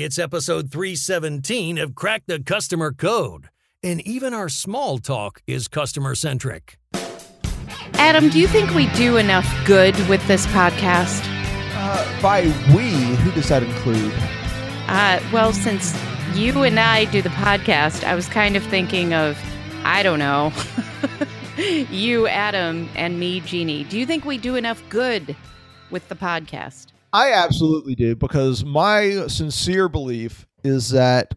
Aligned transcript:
It's 0.00 0.16
episode 0.16 0.70
317 0.70 1.76
of 1.76 1.96
Crack 1.96 2.22
the 2.28 2.40
Customer 2.40 2.92
Code. 2.92 3.48
And 3.82 4.00
even 4.06 4.32
our 4.32 4.48
small 4.48 4.98
talk 4.98 5.42
is 5.44 5.66
customer 5.66 6.14
centric. 6.14 6.78
Adam, 7.94 8.28
do 8.28 8.38
you 8.38 8.46
think 8.46 8.72
we 8.74 8.86
do 8.92 9.16
enough 9.16 9.44
good 9.66 9.98
with 10.08 10.24
this 10.28 10.46
podcast? 10.46 11.24
Uh, 11.74 12.22
by 12.22 12.42
we, 12.76 12.90
who 13.16 13.32
does 13.32 13.48
that 13.48 13.64
include? 13.64 14.14
Uh, 14.86 15.18
well, 15.32 15.52
since 15.52 15.92
you 16.32 16.62
and 16.62 16.78
I 16.78 17.06
do 17.06 17.20
the 17.20 17.30
podcast, 17.30 18.04
I 18.04 18.14
was 18.14 18.28
kind 18.28 18.56
of 18.56 18.62
thinking 18.62 19.14
of, 19.14 19.36
I 19.82 20.04
don't 20.04 20.20
know, 20.20 20.52
you, 21.90 22.28
Adam, 22.28 22.88
and 22.94 23.18
me, 23.18 23.40
Jeannie. 23.40 23.82
Do 23.82 23.98
you 23.98 24.06
think 24.06 24.24
we 24.24 24.38
do 24.38 24.54
enough 24.54 24.80
good 24.90 25.34
with 25.90 26.08
the 26.08 26.14
podcast? 26.14 26.92
I 27.12 27.32
absolutely 27.32 27.94
do 27.94 28.14
because 28.16 28.64
my 28.64 29.26
sincere 29.28 29.88
belief 29.88 30.46
is 30.64 30.90
that 30.90 31.34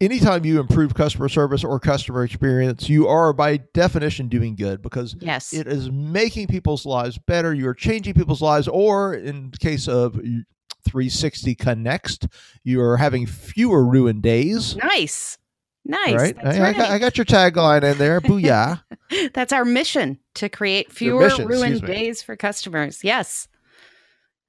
anytime 0.00 0.44
you 0.44 0.58
improve 0.60 0.94
customer 0.94 1.28
service 1.28 1.62
or 1.62 1.78
customer 1.78 2.24
experience, 2.24 2.88
you 2.88 3.06
are 3.06 3.32
by 3.32 3.58
definition 3.74 4.28
doing 4.28 4.56
good 4.56 4.82
because 4.82 5.14
yes. 5.20 5.52
it 5.52 5.66
is 5.66 5.90
making 5.90 6.46
people's 6.46 6.86
lives 6.86 7.18
better. 7.18 7.52
You're 7.52 7.74
changing 7.74 8.14
people's 8.14 8.42
lives, 8.42 8.68
or 8.68 9.14
in 9.14 9.50
case 9.60 9.86
of 9.86 10.14
360 10.14 11.54
Connext, 11.56 12.26
you're 12.64 12.96
having 12.96 13.26
fewer 13.26 13.84
ruined 13.84 14.22
days. 14.22 14.76
Nice. 14.76 15.38
Nice. 15.84 16.14
Right? 16.14 16.36
I, 16.38 16.44
right. 16.44 16.60
I, 16.60 16.72
got, 16.72 16.90
I, 16.90 16.98
got, 16.98 17.16
your 17.16 17.24
tagline 17.24 17.82
in 17.90 17.98
there. 17.98 18.20
Booyah. 18.20 18.82
That's 19.32 19.52
our 19.52 19.64
mission 19.64 20.18
to 20.34 20.48
create 20.48 20.92
fewer 20.92 21.28
mission, 21.28 21.46
ruined 21.46 21.82
days 21.82 22.22
for 22.22 22.36
customers. 22.36 23.02
Yes. 23.02 23.48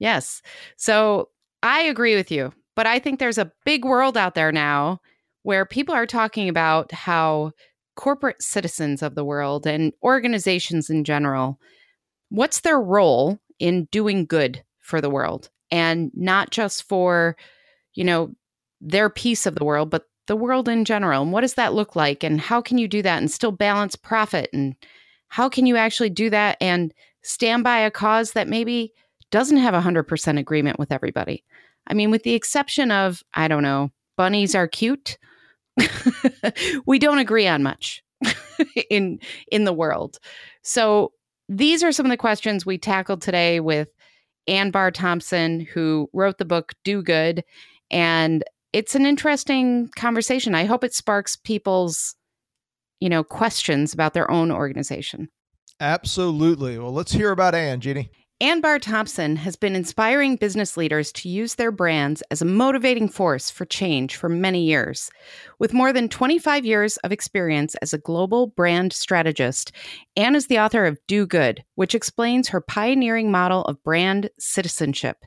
Yes. 0.02 0.42
So 0.76 1.28
I 1.62 1.82
agree 1.82 2.16
with 2.16 2.32
you, 2.32 2.52
but 2.74 2.88
I 2.88 2.98
think 2.98 3.20
there's 3.20 3.38
a 3.38 3.52
big 3.64 3.84
world 3.84 4.16
out 4.16 4.34
there 4.34 4.50
now 4.50 5.00
where 5.44 5.64
people 5.64 5.94
are 5.94 6.06
talking 6.06 6.48
about 6.48 6.90
how 6.90 7.52
corporate 7.94 8.42
citizens 8.42 9.00
of 9.00 9.14
the 9.14 9.24
world 9.24 9.64
and 9.64 9.92
organizations 10.02 10.90
in 10.90 11.04
general, 11.04 11.60
what's 12.30 12.60
their 12.60 12.80
role 12.80 13.38
in 13.60 13.84
doing 13.92 14.26
good 14.26 14.64
for 14.80 15.00
the 15.00 15.08
world 15.08 15.50
and 15.70 16.10
not 16.16 16.50
just 16.50 16.82
for, 16.88 17.36
you 17.94 18.02
know, 18.02 18.34
their 18.80 19.08
piece 19.08 19.46
of 19.46 19.54
the 19.54 19.64
world, 19.64 19.88
but 19.88 20.06
the 20.26 20.34
world 20.34 20.68
in 20.68 20.84
general. 20.84 21.22
And 21.22 21.30
what 21.30 21.42
does 21.42 21.54
that 21.54 21.74
look 21.74 21.94
like? 21.94 22.24
And 22.24 22.40
how 22.40 22.60
can 22.60 22.76
you 22.76 22.88
do 22.88 23.02
that 23.02 23.18
and 23.18 23.30
still 23.30 23.52
balance 23.52 23.94
profit? 23.94 24.50
And 24.52 24.74
how 25.28 25.48
can 25.48 25.64
you 25.64 25.76
actually 25.76 26.10
do 26.10 26.28
that 26.30 26.56
and 26.60 26.92
stand 27.22 27.62
by 27.62 27.78
a 27.78 27.90
cause 27.92 28.32
that 28.32 28.48
maybe 28.48 28.92
doesn't 29.32 29.56
have 29.56 29.74
a 29.74 29.80
100% 29.80 30.38
agreement 30.38 30.78
with 30.78 30.92
everybody? 30.92 31.44
I 31.88 31.94
mean, 31.94 32.12
with 32.12 32.22
the 32.22 32.34
exception 32.34 32.92
of, 32.92 33.24
I 33.34 33.48
don't 33.48 33.64
know, 33.64 33.90
bunnies 34.16 34.54
are 34.54 34.68
cute. 34.68 35.18
we 36.86 37.00
don't 37.00 37.18
agree 37.18 37.48
on 37.48 37.62
much 37.62 38.04
in 38.90 39.18
in 39.50 39.64
the 39.64 39.72
world. 39.72 40.18
So 40.62 41.12
these 41.48 41.82
are 41.82 41.90
some 41.90 42.06
of 42.06 42.10
the 42.10 42.16
questions 42.16 42.64
we 42.64 42.78
tackled 42.78 43.22
today 43.22 43.58
with 43.58 43.88
Anne 44.46 44.70
Bahr 44.70 44.90
Thompson, 44.90 45.60
who 45.60 46.08
wrote 46.12 46.38
the 46.38 46.44
book 46.44 46.74
Do 46.84 47.02
Good. 47.02 47.42
And 47.90 48.44
it's 48.72 48.94
an 48.94 49.06
interesting 49.06 49.88
conversation. 49.96 50.54
I 50.54 50.64
hope 50.64 50.84
it 50.84 50.94
sparks 50.94 51.36
people's, 51.36 52.14
you 53.00 53.08
know, 53.08 53.24
questions 53.24 53.92
about 53.92 54.14
their 54.14 54.30
own 54.30 54.50
organization. 54.50 55.28
Absolutely. 55.80 56.78
Well, 56.78 56.92
let's 56.92 57.12
hear 57.12 57.32
about 57.32 57.54
Anne, 57.54 57.80
Jeannie. 57.80 58.10
Anne 58.42 58.60
Bahr 58.60 58.80
Thompson 58.80 59.36
has 59.36 59.54
been 59.54 59.76
inspiring 59.76 60.34
business 60.34 60.76
leaders 60.76 61.12
to 61.12 61.28
use 61.28 61.54
their 61.54 61.70
brands 61.70 62.24
as 62.32 62.42
a 62.42 62.44
motivating 62.44 63.08
force 63.08 63.52
for 63.52 63.64
change 63.64 64.16
for 64.16 64.28
many 64.28 64.64
years. 64.64 65.12
With 65.60 65.72
more 65.72 65.92
than 65.92 66.08
25 66.08 66.64
years 66.64 66.96
of 67.04 67.12
experience 67.12 67.76
as 67.76 67.92
a 67.92 67.98
global 67.98 68.48
brand 68.48 68.92
strategist, 68.92 69.70
Anne 70.16 70.34
is 70.34 70.48
the 70.48 70.58
author 70.58 70.86
of 70.86 70.98
Do 71.06 71.24
Good, 71.24 71.62
which 71.76 71.94
explains 71.94 72.48
her 72.48 72.60
pioneering 72.60 73.30
model 73.30 73.62
of 73.66 73.80
brand 73.84 74.28
citizenship 74.40 75.18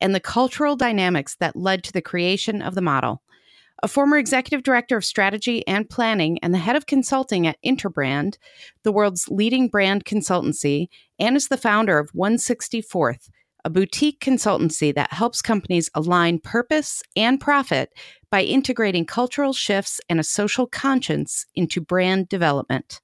and 0.00 0.14
the 0.14 0.18
cultural 0.18 0.74
dynamics 0.74 1.36
that 1.40 1.56
led 1.56 1.84
to 1.84 1.92
the 1.92 2.00
creation 2.00 2.62
of 2.62 2.74
the 2.74 2.80
model. 2.80 3.20
A 3.82 3.88
former 3.88 4.16
executive 4.16 4.62
director 4.62 4.96
of 4.96 5.04
strategy 5.04 5.66
and 5.66 5.90
planning 5.90 6.38
and 6.42 6.54
the 6.54 6.58
head 6.58 6.76
of 6.76 6.86
consulting 6.86 7.46
at 7.46 7.58
Interbrand, 7.64 8.36
the 8.82 8.92
world's 8.92 9.28
leading 9.28 9.68
brand 9.68 10.04
consultancy, 10.04 10.88
and 11.18 11.36
is 11.36 11.48
the 11.48 11.56
founder 11.56 11.98
of 11.98 12.12
164th, 12.12 13.28
a 13.64 13.70
boutique 13.70 14.20
consultancy 14.20 14.94
that 14.94 15.12
helps 15.12 15.42
companies 15.42 15.90
align 15.94 16.38
purpose 16.38 17.02
and 17.16 17.40
profit 17.40 17.90
by 18.30 18.42
integrating 18.42 19.04
cultural 19.04 19.52
shifts 19.52 20.00
and 20.08 20.20
a 20.20 20.24
social 20.24 20.66
conscience 20.66 21.46
into 21.54 21.80
brand 21.80 22.28
development. 22.28 23.00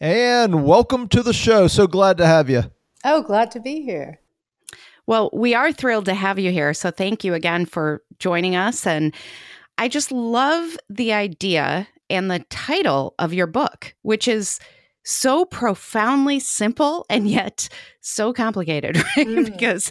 And 0.00 0.64
welcome 0.64 1.08
to 1.08 1.22
the 1.22 1.32
show. 1.32 1.68
So 1.68 1.86
glad 1.86 2.18
to 2.18 2.26
have 2.26 2.48
you. 2.48 2.64
Oh, 3.04 3.22
glad 3.22 3.50
to 3.52 3.60
be 3.60 3.82
here. 3.82 4.20
Well, 5.06 5.30
we 5.32 5.54
are 5.54 5.72
thrilled 5.72 6.04
to 6.04 6.14
have 6.14 6.38
you 6.38 6.52
here. 6.52 6.74
So 6.74 6.90
thank 6.90 7.24
you 7.24 7.34
again 7.34 7.66
for 7.66 8.02
joining 8.18 8.54
us. 8.54 8.86
And 8.86 9.14
I 9.82 9.88
just 9.88 10.12
love 10.12 10.76
the 10.88 11.12
idea 11.12 11.88
and 12.08 12.30
the 12.30 12.38
title 12.50 13.16
of 13.18 13.34
your 13.34 13.48
book, 13.48 13.96
which 14.02 14.28
is 14.28 14.60
so 15.02 15.44
profoundly 15.44 16.38
simple 16.38 17.04
and 17.10 17.28
yet 17.28 17.68
so 18.00 18.32
complicated, 18.32 18.96
right? 19.16 19.26
Mm. 19.26 19.44
because 19.44 19.90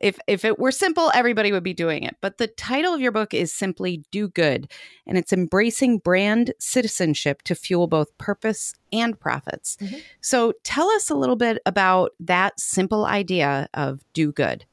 if 0.00 0.20
if 0.28 0.44
it 0.44 0.60
were 0.60 0.70
simple, 0.70 1.10
everybody 1.16 1.50
would 1.50 1.64
be 1.64 1.74
doing 1.74 2.04
it. 2.04 2.14
But 2.20 2.38
the 2.38 2.46
title 2.46 2.94
of 2.94 3.00
your 3.00 3.10
book 3.10 3.34
is 3.34 3.52
simply 3.52 4.04
Do 4.12 4.28
Good, 4.28 4.70
and 5.04 5.18
it's 5.18 5.32
embracing 5.32 5.98
brand 5.98 6.54
citizenship 6.60 7.42
to 7.42 7.56
fuel 7.56 7.88
both 7.88 8.16
purpose 8.18 8.72
and 8.92 9.18
profits. 9.18 9.76
Mm-hmm. 9.80 9.96
So 10.20 10.52
tell 10.62 10.88
us 10.90 11.10
a 11.10 11.16
little 11.16 11.34
bit 11.34 11.60
about 11.66 12.12
that 12.20 12.60
simple 12.60 13.04
idea 13.04 13.68
of 13.74 14.04
do 14.12 14.30
good. 14.30 14.64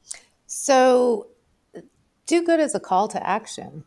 So 0.46 1.26
do 2.26 2.44
good 2.44 2.60
is 2.60 2.76
a 2.76 2.80
call 2.80 3.08
to 3.08 3.26
action. 3.26 3.82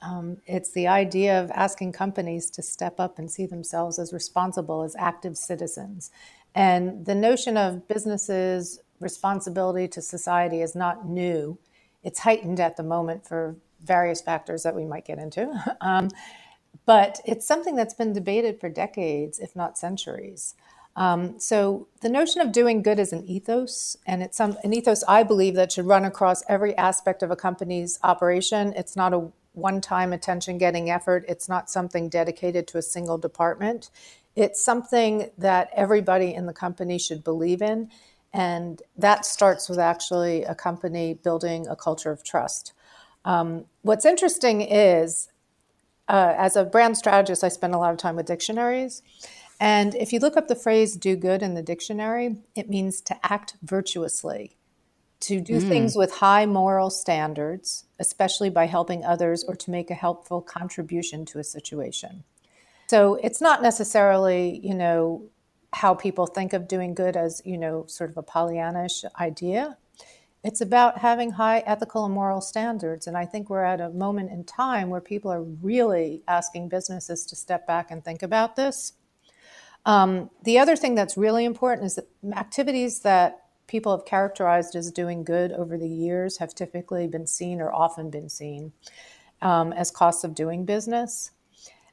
Um, 0.00 0.38
it's 0.46 0.72
the 0.72 0.86
idea 0.86 1.42
of 1.42 1.50
asking 1.50 1.92
companies 1.92 2.50
to 2.50 2.62
step 2.62 3.00
up 3.00 3.18
and 3.18 3.30
see 3.30 3.46
themselves 3.46 3.98
as 3.98 4.12
responsible 4.12 4.82
as 4.82 4.94
active 4.96 5.36
citizens. 5.36 6.10
And 6.54 7.04
the 7.04 7.14
notion 7.14 7.56
of 7.56 7.88
businesses' 7.88 8.80
responsibility 9.00 9.88
to 9.88 10.02
society 10.02 10.60
is 10.60 10.74
not 10.74 11.06
new. 11.06 11.58
It's 12.02 12.20
heightened 12.20 12.60
at 12.60 12.76
the 12.76 12.82
moment 12.82 13.26
for 13.26 13.56
various 13.82 14.20
factors 14.20 14.62
that 14.62 14.74
we 14.74 14.84
might 14.84 15.04
get 15.04 15.18
into. 15.18 15.52
um, 15.80 16.08
but 16.86 17.20
it's 17.24 17.46
something 17.46 17.76
that's 17.76 17.94
been 17.94 18.12
debated 18.12 18.60
for 18.60 18.68
decades, 18.68 19.38
if 19.38 19.54
not 19.54 19.78
centuries. 19.78 20.54
Um, 20.96 21.38
so 21.38 21.86
the 22.00 22.08
notion 22.08 22.40
of 22.40 22.50
doing 22.50 22.82
good 22.82 22.98
is 22.98 23.12
an 23.12 23.24
ethos, 23.24 23.96
and 24.04 24.22
it's 24.22 24.36
some, 24.36 24.56
an 24.64 24.74
ethos 24.74 25.04
I 25.06 25.22
believe 25.22 25.54
that 25.54 25.70
should 25.70 25.86
run 25.86 26.04
across 26.04 26.42
every 26.48 26.76
aspect 26.76 27.22
of 27.22 27.30
a 27.30 27.36
company's 27.36 28.00
operation. 28.02 28.72
It's 28.74 28.96
not 28.96 29.14
a 29.14 29.30
one 29.58 29.80
time 29.80 30.12
attention 30.12 30.58
getting 30.58 30.90
effort. 30.90 31.24
It's 31.28 31.48
not 31.48 31.68
something 31.70 32.08
dedicated 32.08 32.66
to 32.68 32.78
a 32.78 32.82
single 32.82 33.18
department. 33.18 33.90
It's 34.36 34.64
something 34.64 35.30
that 35.36 35.70
everybody 35.74 36.32
in 36.34 36.46
the 36.46 36.52
company 36.52 36.98
should 36.98 37.24
believe 37.24 37.60
in. 37.60 37.90
And 38.32 38.82
that 38.96 39.24
starts 39.24 39.68
with 39.68 39.78
actually 39.78 40.44
a 40.44 40.54
company 40.54 41.14
building 41.14 41.66
a 41.66 41.74
culture 41.74 42.10
of 42.10 42.22
trust. 42.22 42.72
Um, 43.24 43.64
what's 43.82 44.04
interesting 44.04 44.60
is, 44.60 45.28
uh, 46.08 46.34
as 46.36 46.56
a 46.56 46.64
brand 46.64 46.96
strategist, 46.96 47.42
I 47.42 47.48
spend 47.48 47.74
a 47.74 47.78
lot 47.78 47.92
of 47.92 47.98
time 47.98 48.16
with 48.16 48.26
dictionaries. 48.26 49.02
And 49.60 49.94
if 49.94 50.12
you 50.12 50.20
look 50.20 50.36
up 50.36 50.48
the 50.48 50.54
phrase 50.54 50.96
do 50.96 51.16
good 51.16 51.42
in 51.42 51.54
the 51.54 51.62
dictionary, 51.62 52.36
it 52.54 52.70
means 52.70 53.00
to 53.02 53.16
act 53.26 53.56
virtuously 53.62 54.56
to 55.20 55.40
do 55.40 55.60
mm. 55.60 55.68
things 55.68 55.96
with 55.96 56.16
high 56.16 56.46
moral 56.46 56.90
standards, 56.90 57.84
especially 57.98 58.50
by 58.50 58.66
helping 58.66 59.04
others 59.04 59.44
or 59.44 59.56
to 59.56 59.70
make 59.70 59.90
a 59.90 59.94
helpful 59.94 60.40
contribution 60.40 61.24
to 61.26 61.38
a 61.38 61.44
situation. 61.44 62.24
So 62.88 63.16
it's 63.22 63.40
not 63.40 63.62
necessarily, 63.62 64.60
you 64.62 64.74
know, 64.74 65.22
how 65.74 65.94
people 65.94 66.26
think 66.26 66.52
of 66.52 66.66
doing 66.66 66.94
good 66.94 67.16
as, 67.16 67.42
you 67.44 67.58
know, 67.58 67.84
sort 67.86 68.10
of 68.10 68.16
a 68.16 68.22
Pollyannish 68.22 69.04
idea. 69.20 69.76
It's 70.42 70.60
about 70.60 70.98
having 70.98 71.32
high 71.32 71.58
ethical 71.66 72.04
and 72.04 72.14
moral 72.14 72.40
standards. 72.40 73.06
And 73.06 73.16
I 73.16 73.26
think 73.26 73.50
we're 73.50 73.64
at 73.64 73.80
a 73.80 73.90
moment 73.90 74.30
in 74.30 74.44
time 74.44 74.88
where 74.88 75.00
people 75.00 75.30
are 75.30 75.42
really 75.42 76.22
asking 76.26 76.68
businesses 76.68 77.26
to 77.26 77.36
step 77.36 77.66
back 77.66 77.90
and 77.90 78.02
think 78.02 78.22
about 78.22 78.56
this. 78.56 78.94
Um, 79.84 80.30
the 80.44 80.58
other 80.58 80.76
thing 80.76 80.94
that's 80.94 81.16
really 81.16 81.44
important 81.44 81.86
is 81.86 81.96
that 81.96 82.08
activities 82.34 83.00
that 83.00 83.47
people 83.68 83.96
have 83.96 84.04
characterized 84.04 84.74
as 84.74 84.90
doing 84.90 85.22
good 85.22 85.52
over 85.52 85.78
the 85.78 85.88
years 85.88 86.38
have 86.38 86.54
typically 86.54 87.06
been 87.06 87.26
seen 87.26 87.60
or 87.60 87.72
often 87.72 88.10
been 88.10 88.28
seen 88.28 88.72
um, 89.42 89.72
as 89.72 89.90
costs 89.90 90.24
of 90.24 90.34
doing 90.34 90.64
business. 90.64 91.30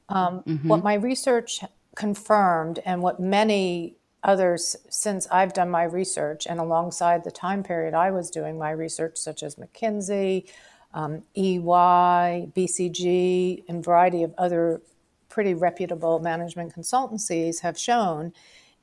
Um, 0.09 0.41
mm-hmm. 0.41 0.67
What 0.67 0.83
my 0.83 0.95
research 0.95 1.63
confirmed, 1.95 2.79
and 2.85 3.01
what 3.01 3.19
many 3.19 3.95
others 4.23 4.75
since 4.89 5.27
I've 5.31 5.53
done 5.53 5.69
my 5.69 5.83
research, 5.83 6.47
and 6.47 6.59
alongside 6.59 7.23
the 7.23 7.31
time 7.31 7.63
period 7.63 7.93
I 7.93 8.11
was 8.11 8.29
doing 8.29 8.57
my 8.57 8.71
research, 8.71 9.17
such 9.17 9.43
as 9.43 9.55
McKinsey, 9.55 10.49
um, 10.93 11.23
EY, 11.35 12.49
BCG, 12.55 13.63
and 13.67 13.79
a 13.79 13.81
variety 13.81 14.23
of 14.23 14.33
other 14.37 14.81
pretty 15.29 15.53
reputable 15.53 16.19
management 16.19 16.73
consultancies 16.73 17.59
have 17.59 17.77
shown 17.77 18.31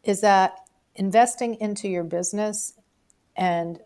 is 0.05 0.21
that 0.21 0.69
investing 0.97 1.55
into 1.55 1.89
your 1.89 2.05
business 2.05 2.75
and 3.37 3.81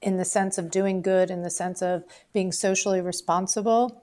in 0.00 0.16
the 0.16 0.24
sense 0.24 0.58
of 0.58 0.70
doing 0.70 1.02
good, 1.02 1.30
in 1.30 1.42
the 1.42 1.50
sense 1.50 1.82
of 1.82 2.04
being 2.32 2.52
socially 2.52 3.00
responsible, 3.00 4.02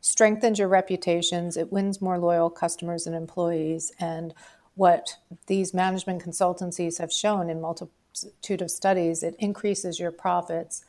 strengthens 0.00 0.58
your 0.58 0.68
reputations, 0.68 1.56
it 1.56 1.72
wins 1.72 2.00
more 2.00 2.18
loyal 2.18 2.50
customers 2.50 3.06
and 3.06 3.16
employees. 3.16 3.92
And 3.98 4.34
what 4.74 5.16
these 5.46 5.72
management 5.72 6.22
consultancies 6.22 6.98
have 6.98 7.12
shown 7.12 7.48
in 7.48 7.60
multitude 7.60 8.62
of 8.62 8.70
studies, 8.70 9.22
it 9.22 9.34
increases 9.38 9.98
your 9.98 10.10
profits 10.10 10.84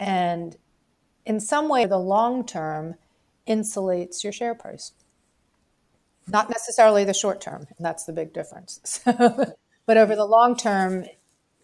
and 0.00 0.56
in 1.24 1.40
some 1.40 1.68
way 1.68 1.86
the 1.86 1.98
long 1.98 2.44
term 2.44 2.94
insulates 3.46 4.22
your 4.22 4.32
share 4.32 4.54
price. 4.54 4.92
Not 6.26 6.48
necessarily 6.48 7.04
the 7.04 7.14
short 7.14 7.40
term, 7.40 7.66
and 7.76 7.84
that's 7.84 8.04
the 8.04 8.12
big 8.12 8.32
difference. 8.32 9.00
but 9.04 9.96
over 9.96 10.16
the 10.16 10.24
long 10.24 10.56
term, 10.56 11.04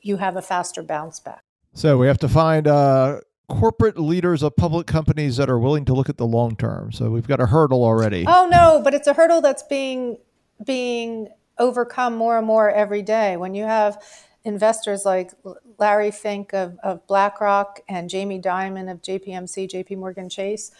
you 0.03 0.17
have 0.17 0.37
a 0.37 0.43
faster 0.43 0.83
bounce 0.83 1.21
back. 1.21 1.43
So 1.75 1.99
we 1.99 2.07
have 2.07 2.19
to 2.19 2.29
find 2.29 2.67
uh, 2.67 3.21
corporate 3.49 3.99
leaders 3.99 4.43
of 4.43 4.57
public 4.57 4.87
companies 4.87 5.37
that 5.37 5.51
are 5.51 5.59
willing 5.59 5.85
to 5.85 5.95
look 5.95 6.09
at 6.09 6.17
the 6.17 6.27
long 6.27 6.57
term. 6.57 6.93
So 6.93 7.11
we've 7.11 7.27
got 7.27 7.41
a 7.41 7.47
hurdle 7.47 7.85
already. 7.85 8.25
Oh 8.27 8.49
no, 8.51 8.81
but 8.83 8.95
it's 8.95 9.07
a 9.07 9.15
hurdle 9.15 9.41
that's 9.41 9.63
being 9.63 10.19
being 10.65 11.29
overcome 11.59 12.17
more 12.17 12.39
and 12.39 12.47
more 12.47 12.71
every 12.71 13.03
day. 13.03 13.37
When 13.37 13.55
you 13.55 13.65
have 13.65 14.03
investors 14.45 15.05
like 15.05 15.33
Larry 15.79 16.11
Fink 16.11 16.55
of, 16.55 16.79
of 16.83 17.07
BlackRock 17.07 17.81
and 17.89 18.09
Jamie 18.09 18.41
Dimon 18.41 18.91
of 18.91 19.03
JPMC, 19.03 19.71
JP 19.71 19.99
Morgan 19.99 20.29
Chase, 20.29 20.71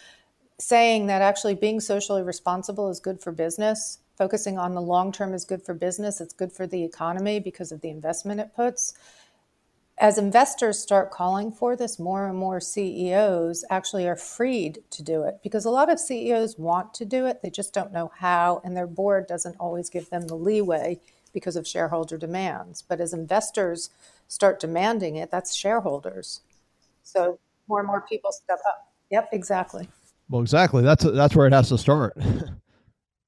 saying 0.59 1.07
that 1.07 1.21
actually 1.21 1.55
being 1.55 1.79
socially 1.79 2.23
responsible 2.23 2.89
is 2.89 2.99
good 2.99 3.21
for 3.21 3.31
business. 3.31 3.99
Focusing 4.21 4.59
on 4.59 4.75
the 4.75 4.81
long 4.81 5.11
term 5.11 5.33
is 5.33 5.45
good 5.45 5.63
for 5.63 5.73
business. 5.73 6.21
It's 6.21 6.31
good 6.31 6.51
for 6.51 6.67
the 6.67 6.83
economy 6.83 7.39
because 7.39 7.71
of 7.71 7.81
the 7.81 7.89
investment 7.89 8.39
it 8.39 8.55
puts 8.55 8.93
as 9.97 10.19
investors 10.19 10.77
start 10.79 11.09
calling 11.09 11.51
for 11.51 11.75
this, 11.75 11.97
more 11.97 12.27
and 12.27 12.37
more 12.37 12.59
CEOs 12.59 13.65
actually 13.71 14.07
are 14.07 14.15
freed 14.15 14.83
to 14.91 15.01
do 15.01 15.23
it 15.23 15.39
because 15.41 15.65
a 15.65 15.71
lot 15.71 15.91
of 15.91 15.99
CEOs 15.99 16.59
want 16.59 16.93
to 16.93 17.03
do 17.05 17.25
it. 17.25 17.41
They 17.41 17.49
just 17.49 17.73
don't 17.73 17.91
know 17.91 18.11
how, 18.15 18.61
and 18.63 18.77
their 18.77 18.85
board 18.85 19.25
doesn't 19.25 19.55
always 19.59 19.89
give 19.89 20.09
them 20.11 20.27
the 20.27 20.35
leeway 20.35 20.99
because 21.33 21.55
of 21.55 21.67
shareholder 21.67 22.17
demands. 22.17 22.81
But 22.81 22.99
as 23.01 23.13
investors 23.13 23.89
start 24.27 24.59
demanding 24.59 25.15
it, 25.15 25.31
that's 25.31 25.55
shareholders. 25.55 26.41
So 27.01 27.39
more 27.67 27.79
and 27.79 27.87
more 27.87 28.01
people 28.01 28.31
step 28.31 28.59
up. 28.67 28.91
Yep, 29.09 29.29
exactly. 29.31 29.89
Well, 30.29 30.41
exactly. 30.41 30.83
That's 30.83 31.03
that's 31.03 31.35
where 31.35 31.47
it 31.47 31.53
has 31.53 31.69
to 31.69 31.77
start. 31.79 32.15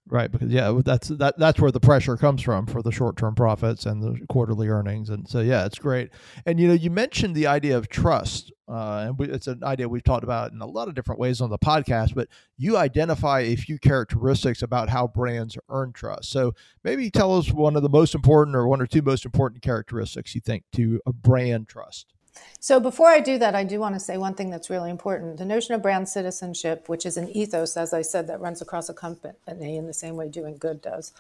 Right, 0.06 0.30
because 0.30 0.50
yeah, 0.50 0.82
that's 0.84 1.08
that 1.08 1.40
that's 1.40 1.62
where 1.62 1.72
the 1.72 1.80
pressure 1.80 2.18
comes 2.18 2.42
from 2.42 2.66
for 2.66 2.82
the 2.82 2.92
short-term 2.92 3.36
profits 3.36 3.86
and 3.86 4.04
the 4.04 4.20
quarterly 4.28 4.68
earnings, 4.68 5.10
and 5.10 5.28
so 5.28 5.40
yeah, 5.40 5.66
it's 5.66 5.80
great. 5.80 6.10
And 6.46 6.60
you 6.60 6.68
know, 6.68 6.74
you 6.74 6.92
mentioned 6.92 7.36
the 7.36 7.48
idea 7.48 7.78
of 7.78 7.88
trust, 7.88 8.52
uh, 8.68 9.06
and 9.08 9.18
we, 9.18 9.30
it's 9.30 9.48
an 9.48 9.64
idea 9.64 9.88
we've 9.88 10.04
talked 10.04 10.26
about 10.26 10.52
in 10.52 10.60
a 10.60 10.66
lot 10.66 10.90
of 10.90 10.94
different 10.94 11.22
ways 11.22 11.40
on 11.40 11.50
the 11.50 11.58
podcast. 11.58 12.16
But 12.16 12.28
you 12.58 12.76
identify 12.76 13.40
a 13.40 13.56
few 13.56 13.80
characteristics 13.80 14.62
about 14.62 14.90
how 14.90 15.08
brands 15.08 15.58
earn 15.70 15.94
trust. 15.94 16.30
So 16.32 16.54
maybe 16.84 17.10
tell 17.10 17.38
us 17.38 17.54
one 17.54 17.78
of 17.78 17.82
the 17.82 17.90
most 17.90 18.14
important, 18.14 18.58
or 18.58 18.68
one 18.68 18.82
or 18.82 18.88
two 18.88 19.02
most 19.02 19.24
important 19.24 19.62
characteristics 19.62 20.36
you 20.36 20.42
think 20.42 20.66
to 20.74 21.00
a 21.06 21.14
brand 21.14 21.70
trust. 21.70 22.14
So 22.60 22.80
before 22.80 23.10
I 23.10 23.20
do 23.20 23.38
that, 23.40 23.56
I 23.56 23.64
do 23.64 23.80
want 23.80 23.96
to 23.96 24.00
say 24.00 24.18
one 24.18 24.36
thing 24.36 24.50
that's 24.50 24.70
really 24.70 24.90
important. 24.90 25.38
The 25.38 25.46
notion 25.46 25.76
of 25.76 25.82
brand 25.82 26.08
citizenship, 26.08 26.88
which 26.88 27.06
is 27.06 27.18
an 27.18 27.30
ethos, 27.30 27.76
as 27.76 27.94
I 27.94 28.02
said, 28.02 28.28
that 28.28 28.40
runs 28.40 28.62
across 28.62 28.90
a 28.90 28.94
company 28.94 29.78
in 29.78 29.86
the 29.86 29.94
same 29.94 30.16
way 30.16 30.30
doing 30.30 30.58
good 30.58 30.82
does, 30.82 31.12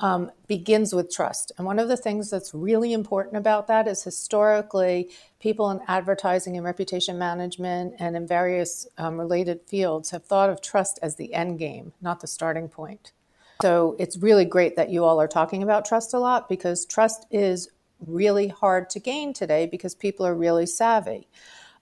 um, 0.00 0.30
begins 0.46 0.94
with 0.94 1.12
trust. 1.12 1.52
And 1.56 1.66
one 1.66 1.78
of 1.78 1.88
the 1.88 1.96
things 1.96 2.30
that's 2.30 2.54
really 2.54 2.92
important 2.92 3.36
about 3.36 3.66
that 3.68 3.88
is 3.88 4.02
historically, 4.02 5.10
people 5.40 5.70
in 5.70 5.80
advertising 5.88 6.56
and 6.56 6.64
reputation 6.64 7.18
management 7.18 7.94
and 7.98 8.16
in 8.16 8.26
various 8.26 8.86
um, 8.96 9.18
related 9.18 9.60
fields 9.66 10.10
have 10.10 10.24
thought 10.24 10.50
of 10.50 10.60
trust 10.60 10.98
as 11.02 11.16
the 11.16 11.34
end 11.34 11.58
game, 11.58 11.92
not 12.00 12.20
the 12.20 12.26
starting 12.26 12.68
point. 12.68 13.12
So 13.62 13.96
it's 13.98 14.16
really 14.16 14.44
great 14.44 14.76
that 14.76 14.90
you 14.90 15.04
all 15.04 15.20
are 15.20 15.26
talking 15.26 15.64
about 15.64 15.84
trust 15.84 16.14
a 16.14 16.18
lot 16.18 16.48
because 16.48 16.86
trust 16.86 17.26
is 17.30 17.68
really 18.06 18.48
hard 18.48 18.90
to 18.90 19.00
gain 19.00 19.32
today 19.32 19.66
because 19.66 19.94
people 19.94 20.26
are 20.26 20.34
really 20.34 20.66
savvy. 20.66 21.28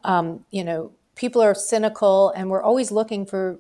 Um, 0.04 0.44
you 0.50 0.64
know, 0.64 0.92
people 1.14 1.42
are 1.42 1.54
cynical, 1.54 2.30
and 2.30 2.50
we're 2.50 2.62
always 2.62 2.90
looking 2.90 3.26
for 3.26 3.58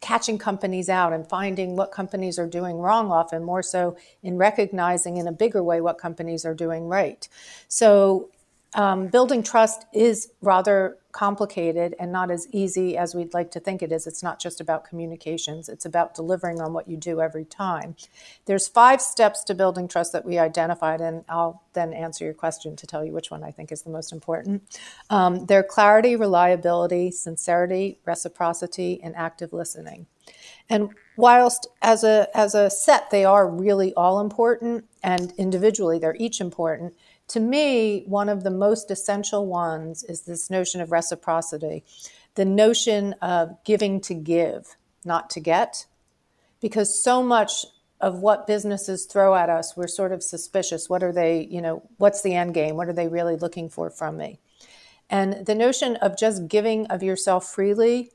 catching 0.00 0.38
companies 0.38 0.88
out 0.88 1.12
and 1.12 1.26
finding 1.26 1.74
what 1.74 1.90
companies 1.90 2.38
are 2.38 2.46
doing 2.46 2.76
wrong 2.76 3.10
often 3.10 3.42
more 3.42 3.62
so 3.62 3.96
in 4.22 4.36
recognizing 4.36 5.16
in 5.16 5.26
a 5.26 5.32
bigger 5.32 5.62
way 5.62 5.80
what 5.80 5.98
companies 5.98 6.44
are 6.44 6.54
doing 6.54 6.86
right 6.86 7.28
so 7.66 8.28
um, 8.74 9.06
building 9.08 9.42
trust 9.42 9.86
is 9.94 10.30
rather 10.42 10.98
complicated 11.16 11.96
and 11.98 12.12
not 12.12 12.30
as 12.30 12.46
easy 12.52 12.94
as 12.94 13.14
we'd 13.14 13.32
like 13.32 13.50
to 13.50 13.58
think 13.58 13.82
it 13.82 13.90
is. 13.90 14.06
It's 14.06 14.22
not 14.22 14.38
just 14.38 14.60
about 14.60 14.84
communications, 14.84 15.66
it's 15.66 15.86
about 15.86 16.14
delivering 16.14 16.60
on 16.60 16.74
what 16.74 16.88
you 16.88 16.98
do 16.98 17.22
every 17.22 17.46
time. 17.46 17.96
There's 18.44 18.68
five 18.68 19.00
steps 19.00 19.42
to 19.44 19.54
building 19.54 19.88
trust 19.88 20.12
that 20.12 20.26
we 20.26 20.38
identified, 20.38 21.00
and 21.00 21.24
I'll 21.26 21.62
then 21.72 21.94
answer 21.94 22.26
your 22.26 22.34
question 22.34 22.76
to 22.76 22.86
tell 22.86 23.02
you 23.02 23.12
which 23.12 23.30
one 23.30 23.42
I 23.42 23.50
think 23.50 23.72
is 23.72 23.80
the 23.80 23.90
most 23.90 24.12
important. 24.12 24.62
Um, 25.08 25.46
they're 25.46 25.62
clarity, 25.62 26.16
reliability, 26.16 27.10
sincerity, 27.12 27.98
reciprocity, 28.04 29.00
and 29.02 29.16
active 29.16 29.54
listening. 29.54 30.06
And 30.68 30.90
whilst 31.16 31.66
as 31.80 32.04
a 32.04 32.28
as 32.34 32.54
a 32.54 32.68
set 32.68 33.10
they 33.10 33.24
are 33.24 33.48
really 33.48 33.94
all 33.94 34.20
important 34.20 34.84
and 35.02 35.32
individually 35.38 35.98
they're 35.98 36.16
each 36.18 36.40
important 36.40 36.94
to 37.28 37.40
me, 37.40 38.04
one 38.06 38.28
of 38.28 38.44
the 38.44 38.50
most 38.50 38.90
essential 38.90 39.46
ones 39.46 40.04
is 40.04 40.22
this 40.22 40.50
notion 40.50 40.80
of 40.80 40.92
reciprocity, 40.92 41.84
the 42.34 42.44
notion 42.44 43.14
of 43.14 43.62
giving 43.64 44.00
to 44.02 44.14
give, 44.14 44.76
not 45.04 45.30
to 45.30 45.40
get. 45.40 45.86
Because 46.60 47.02
so 47.02 47.22
much 47.22 47.66
of 48.00 48.20
what 48.20 48.46
businesses 48.46 49.06
throw 49.06 49.34
at 49.34 49.50
us, 49.50 49.76
we're 49.76 49.88
sort 49.88 50.12
of 50.12 50.22
suspicious. 50.22 50.88
What 50.88 51.02
are 51.02 51.12
they, 51.12 51.48
you 51.50 51.60
know, 51.60 51.82
what's 51.98 52.22
the 52.22 52.34
end 52.34 52.54
game? 52.54 52.76
What 52.76 52.88
are 52.88 52.92
they 52.92 53.08
really 53.08 53.36
looking 53.36 53.68
for 53.68 53.90
from 53.90 54.16
me? 54.16 54.38
And 55.08 55.46
the 55.46 55.54
notion 55.54 55.96
of 55.96 56.18
just 56.18 56.48
giving 56.48 56.86
of 56.86 57.02
yourself 57.02 57.46
freely 57.46 58.10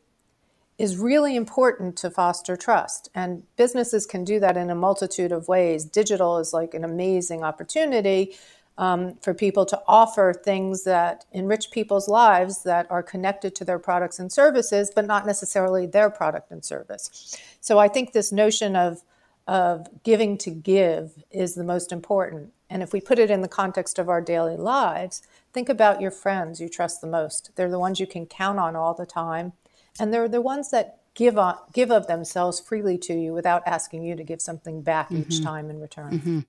is 0.78 0.98
really 0.98 1.36
important 1.36 1.96
to 1.98 2.10
foster 2.10 2.56
trust. 2.56 3.10
And 3.14 3.44
businesses 3.56 4.06
can 4.06 4.24
do 4.24 4.40
that 4.40 4.58
in 4.58 4.70
a 4.70 4.76
multitude 4.76 5.32
of 5.32 5.48
ways. 5.48 5.86
Digital 5.86 6.38
is 6.38 6.54
like 6.54 6.74
an 6.74 6.84
amazing 6.84 7.44
opportunity 7.44 8.36
um, 8.78 9.16
for 9.22 9.34
people 9.34 9.66
to 9.66 9.82
offer 9.88 10.34
things 10.34 10.84
that 10.84 11.26
enrich 11.32 11.72
people's 11.72 12.08
lives 12.08 12.64
that 12.64 12.90
are 12.90 13.04
connected 13.04 13.54
to 13.56 13.66
their 13.66 13.80
products 13.80 14.20
and 14.20 14.32
services, 14.32 14.92
but 14.94 15.06
not 15.06 15.26
necessarily 15.26 15.86
their 15.86 16.10
product 16.10 16.52
and 16.52 16.64
service. 16.64 17.38
So 17.60 17.78
I 17.80 17.88
think 17.88 18.14
this 18.14 18.32
notion 18.32 18.76
of 18.76 19.04
of 19.48 19.88
giving 20.04 20.38
to 20.38 20.52
give 20.52 21.24
is 21.32 21.56
the 21.56 21.64
most 21.64 21.92
important. 21.92 22.54
And 22.70 22.82
if 22.82 22.94
we 22.94 23.02
put 23.02 23.20
it 23.20 23.30
in 23.30 23.42
the 23.42 23.48
context 23.48 24.00
of 24.00 24.08
our 24.08 24.22
daily 24.22 24.56
lives, 24.56 25.24
think 25.52 25.68
about 25.68 26.00
your 26.00 26.12
friends 26.12 26.62
you 26.62 26.70
trust 26.70 27.02
the 27.02 27.08
most. 27.08 27.52
They're 27.56 27.70
the 27.70 27.80
ones 27.80 28.00
you 28.00 28.08
can 28.08 28.26
count 28.28 28.60
on 28.60 28.76
all 28.76 28.94
the 28.94 29.06
time, 29.06 29.54
and 30.00 30.14
they're 30.14 30.30
the 30.30 30.42
ones 30.42 30.72
that 30.72 31.00
give 31.16 31.38
on, 31.38 31.58
give 31.74 31.92
of 31.92 32.08
themselves 32.08 32.60
freely 32.60 32.98
to 33.00 33.14
you 33.14 33.34
without 33.34 33.64
asking 33.66 34.04
you 34.04 34.16
to 34.16 34.24
give 34.24 34.42
something 34.42 34.82
back 34.82 35.10
mm-hmm. 35.10 35.24
each 35.30 35.44
time 35.44 35.70
in 35.70 35.82
return. 35.82 36.20
Mm-hmm. 36.20 36.40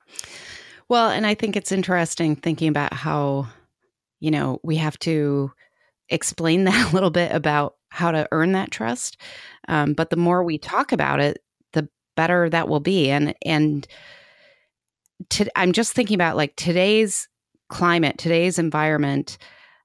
Well, 0.92 1.08
and 1.08 1.26
I 1.26 1.32
think 1.32 1.56
it's 1.56 1.72
interesting 1.72 2.36
thinking 2.36 2.68
about 2.68 2.92
how, 2.92 3.46
you 4.20 4.30
know, 4.30 4.60
we 4.62 4.76
have 4.76 4.98
to 4.98 5.50
explain 6.10 6.64
that 6.66 6.90
a 6.90 6.94
little 6.94 7.08
bit 7.08 7.32
about 7.32 7.76
how 7.88 8.10
to 8.10 8.28
earn 8.30 8.52
that 8.52 8.70
trust. 8.70 9.16
Um, 9.68 9.94
but 9.94 10.10
the 10.10 10.16
more 10.16 10.44
we 10.44 10.58
talk 10.58 10.92
about 10.92 11.18
it, 11.18 11.38
the 11.72 11.88
better 12.14 12.50
that 12.50 12.68
will 12.68 12.80
be. 12.80 13.10
And 13.10 13.34
and 13.42 13.88
to, 15.30 15.58
I'm 15.58 15.72
just 15.72 15.94
thinking 15.94 16.14
about 16.14 16.36
like 16.36 16.56
today's 16.56 17.26
climate, 17.70 18.18
today's 18.18 18.58
environment, 18.58 19.38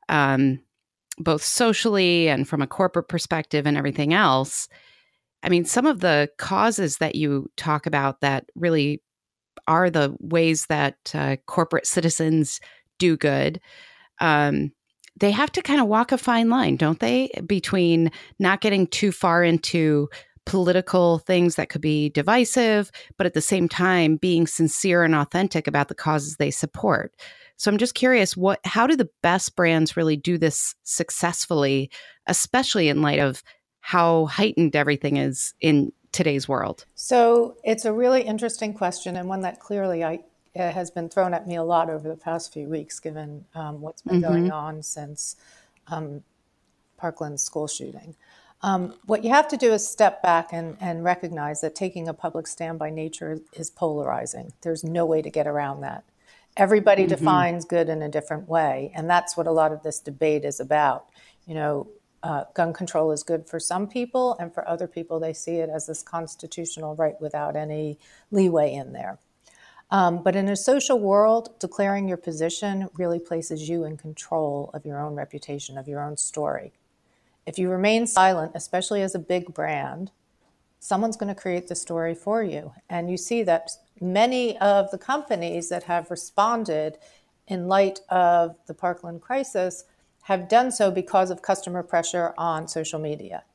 um, 0.10 0.60
both 1.20 1.42
socially 1.42 2.28
and 2.28 2.46
from 2.46 2.62
a 2.62 2.68
corporate 2.68 3.08
perspective 3.08 3.66
and 3.66 3.78
everything 3.78 4.14
else. 4.14 4.68
I 5.42 5.48
mean, 5.48 5.64
some 5.64 5.86
of 5.86 6.02
the 6.02 6.30
causes 6.38 6.98
that 6.98 7.16
you 7.16 7.50
talk 7.56 7.86
about 7.86 8.20
that 8.20 8.50
really 8.56 9.02
are 9.68 9.90
the 9.90 10.16
ways 10.20 10.68
that 10.68 10.98
uh, 11.14 11.38
corporate 11.46 11.88
citizens 11.88 12.60
do 12.98 13.18
good. 13.18 13.60
Um, 14.20 14.72
they 15.20 15.32
have 15.32 15.52
to 15.54 15.62
kind 15.62 15.82
of 15.82 15.88
walk 15.88 16.12
a 16.12 16.18
fine 16.18 16.50
line, 16.50 16.76
don't 16.76 17.00
they, 17.00 17.32
between 17.46 18.12
not 18.40 18.62
getting 18.62 18.88
too 18.88 19.12
far 19.12 19.44
into 19.44 20.10
political 20.46 21.20
things 21.20 21.56
that 21.56 21.70
could 21.70 21.82
be 21.82 22.10
divisive, 22.10 22.90
but 23.18 23.28
at 23.28 23.34
the 23.34 23.42
same 23.42 23.68
time 23.68 24.16
being 24.16 24.48
sincere 24.48 25.04
and 25.04 25.14
authentic 25.14 25.68
about 25.68 25.90
the 25.90 25.96
causes 25.96 26.38
they 26.38 26.52
support. 26.52 27.14
So 27.58 27.70
I'm 27.70 27.78
just 27.78 27.96
curious 27.96 28.38
what 28.38 28.60
how 28.64 28.88
do 28.88 28.96
the 28.96 29.10
best 29.22 29.56
brands 29.56 29.98
really 29.98 30.16
do 30.16 30.38
this 30.38 30.74
successfully, 30.84 31.90
especially 32.28 32.88
in 32.88 33.02
light 33.02 33.20
of 33.20 33.44
how 33.82 34.28
heightened 34.28 34.76
everything 34.76 35.18
is 35.18 35.54
in 35.60 35.92
today's 36.18 36.50
world? 36.50 36.86
So 36.96 37.56
it's 37.64 37.86
a 37.86 37.94
really 37.94 38.24
interesting 38.24 38.74
question 38.74 39.16
and 39.16 39.30
one 39.30 39.42
that 39.42 39.60
clearly 39.60 40.04
I 40.04 40.20
has 40.56 40.90
been 40.90 41.08
thrown 41.08 41.36
at 41.36 41.48
me 41.48 41.56
a 41.56 41.64
lot 41.64 41.88
over 41.88 42.10
the 42.10 42.16
past 42.16 42.52
few 42.52 42.68
weeks, 42.68 43.00
given 43.00 43.46
um, 43.54 43.80
what's 43.80 44.02
been 44.02 44.22
mm-hmm. 44.22 44.32
going 44.32 44.52
on 44.52 44.82
since 44.82 45.36
um, 45.88 46.24
Parkland's 46.98 47.44
school 47.44 47.68
shooting. 47.68 48.16
Um, 48.64 48.96
what 49.06 49.24
you 49.24 49.30
have 49.30 49.48
to 49.50 49.58
do 49.58 49.72
is 49.72 49.88
step 49.88 50.24
back 50.24 50.52
and, 50.52 50.76
and 50.82 51.04
recognize 51.04 51.62
that 51.62 51.76
taking 51.76 52.08
a 52.08 52.14
public 52.14 52.48
stand 52.48 52.80
by 52.80 52.90
nature 52.90 53.40
is 53.54 53.70
polarizing. 53.70 54.52
There's 54.62 54.84
no 54.84 55.06
way 55.06 55.22
to 55.22 55.30
get 55.30 55.46
around 55.46 55.82
that. 55.82 56.04
Everybody 56.56 57.04
mm-hmm. 57.04 57.10
defines 57.10 57.66
good 57.66 57.88
in 57.88 58.02
a 58.02 58.10
different 58.10 58.50
way, 58.50 58.92
and 58.96 59.08
that's 59.08 59.38
what 59.38 59.46
a 59.46 59.52
lot 59.52 59.72
of 59.72 59.84
this 59.84 60.00
debate 60.00 60.44
is 60.44 60.60
about. 60.60 61.06
You 61.46 61.54
know, 61.54 61.88
uh, 62.24 62.46
gun 62.54 62.74
control 62.74 63.12
is 63.12 63.24
good 63.24 63.46
for 63.46 63.60
some 63.60 63.88
people, 63.88 64.36
and 64.40 64.54
for 64.54 64.68
other 64.68 64.88
people, 64.88 65.20
they 65.20 65.34
see 65.34 65.56
it 65.56 65.70
as 65.70 65.86
this 65.86 66.02
constitutional 66.02 66.96
right 66.96 67.20
without 67.22 67.56
any 67.56 67.98
leeway 68.32 68.74
in 68.74 68.94
there. 68.94 69.20
Um, 69.90 70.22
but 70.22 70.36
in 70.36 70.50
a 70.50 70.56
social 70.56 71.00
world, 71.00 71.58
declaring 71.60 72.08
your 72.08 72.18
position 72.18 72.90
really 72.96 73.20
places 73.20 73.70
you 73.70 73.86
in 73.86 73.96
control 73.96 74.70
of 74.74 74.86
your 74.86 75.00
own 75.00 75.16
reputation, 75.16 75.78
of 75.78 75.88
your 75.88 76.02
own 76.02 76.18
story. 76.18 76.74
If 77.46 77.58
you 77.58 77.70
remain 77.70 78.06
silent, 78.08 78.52
especially 78.56 79.02
as 79.02 79.16
a 79.16 79.20
big 79.20 79.54
brand, 79.54 80.12
someone's 80.80 81.16
going 81.16 81.34
to 81.34 81.42
create 81.42 81.70
the 81.70 81.76
story 81.76 82.14
for 82.14 82.44
you. 82.44 82.74
And 82.90 83.10
you 83.10 83.16
see 83.16 83.44
that 83.44 83.72
many 84.02 84.58
of 84.58 84.92
the 84.92 84.98
companies 84.98 85.70
that 85.70 85.84
have 85.84 86.12
responded 86.12 86.98
in 87.48 87.70
light 87.70 88.02
of 88.10 88.58
the 88.68 88.74
Parkland 88.74 89.22
crisis 89.22 89.86
have 90.28 90.50
done 90.50 90.70
so 90.70 90.92
because 90.92 91.32
of 91.32 91.42
customer 91.42 91.82
pressure 91.82 92.34
on 92.38 92.68
social 92.68 93.00
media. 93.00 93.46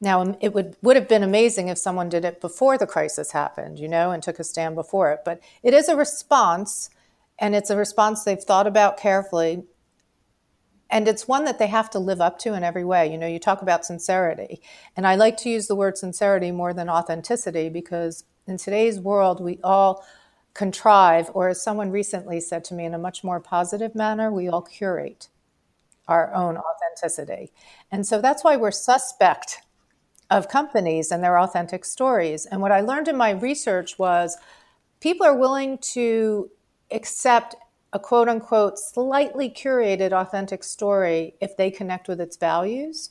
Now, 0.00 0.34
it 0.40 0.54
would, 0.54 0.74
would 0.80 0.96
have 0.96 1.06
been 1.06 1.22
amazing 1.22 1.68
if 1.68 1.76
someone 1.76 2.08
did 2.08 2.24
it 2.24 2.40
before 2.40 2.78
the 2.78 2.86
crisis 2.86 3.32
happened, 3.32 3.78
you 3.78 3.86
know, 3.86 4.10
and 4.10 4.22
took 4.22 4.38
a 4.38 4.44
stand 4.44 4.74
before 4.74 5.12
it. 5.12 5.20
But 5.22 5.38
it 5.62 5.74
is 5.74 5.90
a 5.90 5.94
response, 5.96 6.88
and 7.38 7.54
it's 7.54 7.68
a 7.68 7.76
response 7.76 8.24
they've 8.24 8.40
thought 8.40 8.66
about 8.66 8.96
carefully. 8.96 9.64
And 10.88 11.06
it's 11.06 11.28
one 11.28 11.44
that 11.44 11.58
they 11.58 11.66
have 11.66 11.90
to 11.90 11.98
live 11.98 12.22
up 12.22 12.38
to 12.38 12.54
in 12.54 12.64
every 12.64 12.84
way. 12.84 13.12
You 13.12 13.18
know, 13.18 13.26
you 13.26 13.38
talk 13.38 13.60
about 13.60 13.84
sincerity. 13.84 14.62
And 14.96 15.06
I 15.06 15.14
like 15.14 15.36
to 15.38 15.50
use 15.50 15.66
the 15.66 15.76
word 15.76 15.98
sincerity 15.98 16.52
more 16.52 16.72
than 16.72 16.88
authenticity 16.88 17.68
because 17.68 18.24
in 18.46 18.56
today's 18.56 18.98
world, 18.98 19.42
we 19.42 19.58
all 19.62 20.06
contrive, 20.54 21.30
or 21.34 21.50
as 21.50 21.62
someone 21.62 21.90
recently 21.90 22.40
said 22.40 22.64
to 22.64 22.74
me 22.74 22.86
in 22.86 22.94
a 22.94 22.98
much 22.98 23.22
more 23.22 23.40
positive 23.40 23.94
manner, 23.94 24.32
we 24.32 24.48
all 24.48 24.62
curate 24.62 25.28
our 26.08 26.32
own 26.34 26.56
authenticity. 26.56 27.52
And 27.90 28.06
so 28.06 28.20
that's 28.20 28.44
why 28.44 28.56
we're 28.56 28.70
suspect 28.70 29.60
of 30.30 30.48
companies 30.48 31.10
and 31.10 31.22
their 31.22 31.38
authentic 31.38 31.84
stories. 31.84 32.46
And 32.46 32.60
what 32.60 32.72
I 32.72 32.80
learned 32.80 33.08
in 33.08 33.16
my 33.16 33.30
research 33.30 33.98
was 33.98 34.36
people 35.00 35.26
are 35.26 35.36
willing 35.36 35.78
to 35.78 36.50
accept 36.90 37.54
a 37.92 37.98
quote 37.98 38.28
unquote 38.28 38.78
slightly 38.78 39.48
curated 39.48 40.12
authentic 40.12 40.64
story 40.64 41.34
if 41.40 41.56
they 41.56 41.70
connect 41.70 42.08
with 42.08 42.20
its 42.20 42.36
values. 42.36 43.10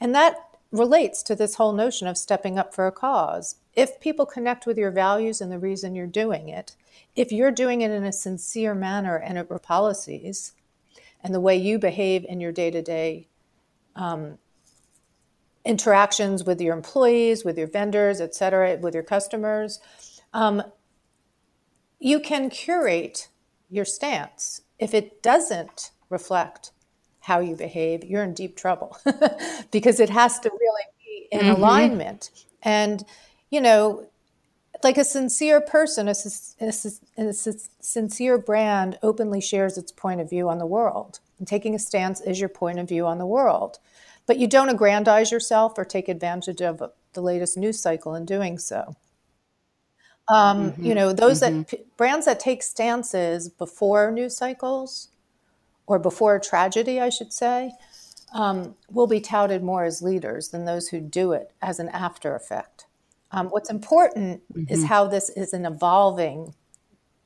And 0.00 0.14
that 0.14 0.36
relates 0.70 1.22
to 1.22 1.34
this 1.34 1.54
whole 1.54 1.72
notion 1.72 2.06
of 2.06 2.18
stepping 2.18 2.58
up 2.58 2.74
for 2.74 2.86
a 2.86 2.92
cause. 2.92 3.56
If 3.74 4.00
people 4.00 4.26
connect 4.26 4.66
with 4.66 4.76
your 4.76 4.90
values 4.90 5.40
and 5.40 5.50
the 5.50 5.58
reason 5.58 5.94
you're 5.94 6.06
doing 6.06 6.48
it, 6.48 6.76
if 7.16 7.32
you're 7.32 7.52
doing 7.52 7.80
it 7.80 7.90
in 7.90 8.04
a 8.04 8.12
sincere 8.12 8.74
manner 8.74 9.16
and 9.16 9.38
it 9.38 9.48
your 9.48 9.58
policies 9.58 10.52
and 11.22 11.34
the 11.34 11.40
way 11.40 11.56
you 11.56 11.78
behave 11.78 12.24
in 12.24 12.40
your 12.40 12.52
day 12.52 12.70
to 12.70 12.82
day 12.82 13.28
interactions 15.68 16.44
with 16.44 16.60
your 16.62 16.74
employees, 16.74 17.44
with 17.44 17.58
your 17.58 17.66
vendors, 17.66 18.20
et 18.22 18.34
cetera, 18.34 18.78
with 18.78 18.94
your 18.94 19.02
customers, 19.02 19.80
um, 20.32 20.62
you 21.98 22.18
can 22.18 22.48
curate 22.48 23.28
your 23.68 23.84
stance. 23.84 24.62
If 24.78 24.94
it 24.94 25.22
doesn't 25.22 25.90
reflect 26.08 26.72
how 27.20 27.40
you 27.40 27.54
behave, 27.54 28.02
you're 28.02 28.22
in 28.22 28.32
deep 28.32 28.56
trouble 28.56 28.96
because 29.70 30.00
it 30.00 30.08
has 30.08 30.38
to 30.40 30.50
really 30.50 30.84
be 31.04 31.28
in 31.30 31.40
mm-hmm. 31.40 31.62
alignment. 31.62 32.30
And, 32.62 33.04
you 33.50 33.60
know, 33.60 34.07
like 34.82 34.98
a 34.98 35.04
sincere 35.04 35.60
person, 35.60 36.08
a, 36.08 36.14
a, 36.60 36.68
a, 37.18 37.32
sincere 37.32 38.38
brand 38.38 38.98
openly 39.02 39.40
shares 39.40 39.76
its 39.76 39.92
point 39.92 40.20
of 40.20 40.30
view 40.30 40.48
on 40.48 40.58
the 40.58 40.66
world. 40.66 41.20
And 41.38 41.46
taking 41.46 41.74
a 41.74 41.78
stance 41.78 42.20
is 42.20 42.40
your 42.40 42.48
point 42.48 42.78
of 42.78 42.88
view 42.88 43.06
on 43.06 43.18
the 43.18 43.26
world. 43.26 43.78
But 44.26 44.38
you 44.38 44.46
don't 44.46 44.68
aggrandize 44.68 45.32
yourself 45.32 45.78
or 45.78 45.84
take 45.84 46.08
advantage 46.08 46.60
of 46.60 46.82
the 47.14 47.22
latest 47.22 47.56
news 47.56 47.80
cycle 47.80 48.14
in 48.14 48.24
doing 48.24 48.58
so. 48.58 48.96
Um, 50.28 50.72
mm-hmm. 50.72 50.84
You 50.84 50.94
know, 50.94 51.12
those 51.12 51.40
mm-hmm. 51.40 51.62
that 51.62 51.96
brands 51.96 52.26
that 52.26 52.38
take 52.38 52.62
stances 52.62 53.48
before 53.48 54.12
news 54.12 54.36
cycles 54.36 55.08
or 55.86 55.98
before 55.98 56.36
a 56.36 56.40
tragedy, 56.40 57.00
I 57.00 57.08
should 57.08 57.32
say, 57.32 57.72
um, 58.34 58.74
will 58.90 59.06
be 59.06 59.20
touted 59.20 59.62
more 59.62 59.84
as 59.84 60.02
leaders 60.02 60.50
than 60.50 60.66
those 60.66 60.88
who 60.88 61.00
do 61.00 61.32
it 61.32 61.52
as 61.62 61.78
an 61.78 61.88
after 61.88 62.34
effect. 62.34 62.84
Um, 63.30 63.48
what's 63.48 63.70
important 63.70 64.42
mm-hmm. 64.52 64.72
is 64.72 64.84
how 64.84 65.06
this 65.06 65.28
is 65.30 65.52
an 65.52 65.66
evolving 65.66 66.54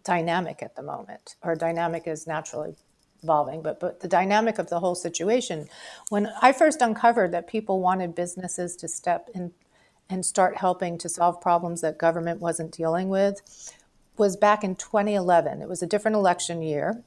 dynamic 0.05 0.63
at 0.63 0.75
the 0.75 0.83
moment. 0.83 1.37
Our 1.43 1.55
dynamic 1.55 2.07
is 2.07 2.27
naturally 2.27 2.75
evolving, 3.23 3.63
but 3.63 3.79
but 3.79 4.01
the 4.01 4.09
dynamic 4.09 4.59
of 4.59 4.69
the 4.69 4.81
whole 4.81 4.97
situation. 4.97 5.69
When 6.09 6.29
I 6.41 6.53
first 6.53 6.83
uncovered 6.83 7.33
that 7.33 7.47
people 7.47 7.81
wanted 7.81 8.15
businesses 8.15 8.75
to 8.77 8.89
step 8.89 9.29
in 9.35 9.53
and 10.11 10.27
start 10.27 10.57
helping 10.57 10.99
to 10.99 11.09
solve 11.09 11.41
problems 11.41 11.81
that 11.81 11.99
government 11.99 12.41
wasn't 12.41 12.73
dealing 12.73 13.09
with, 13.09 13.41
was 14.19 14.37
back 14.37 14.63
in 14.63 14.77
2011. 14.77 15.63
It 15.63 15.69
was 15.69 15.83
a 15.83 15.87
different 15.87 16.17
election 16.17 16.61
year, 16.61 17.03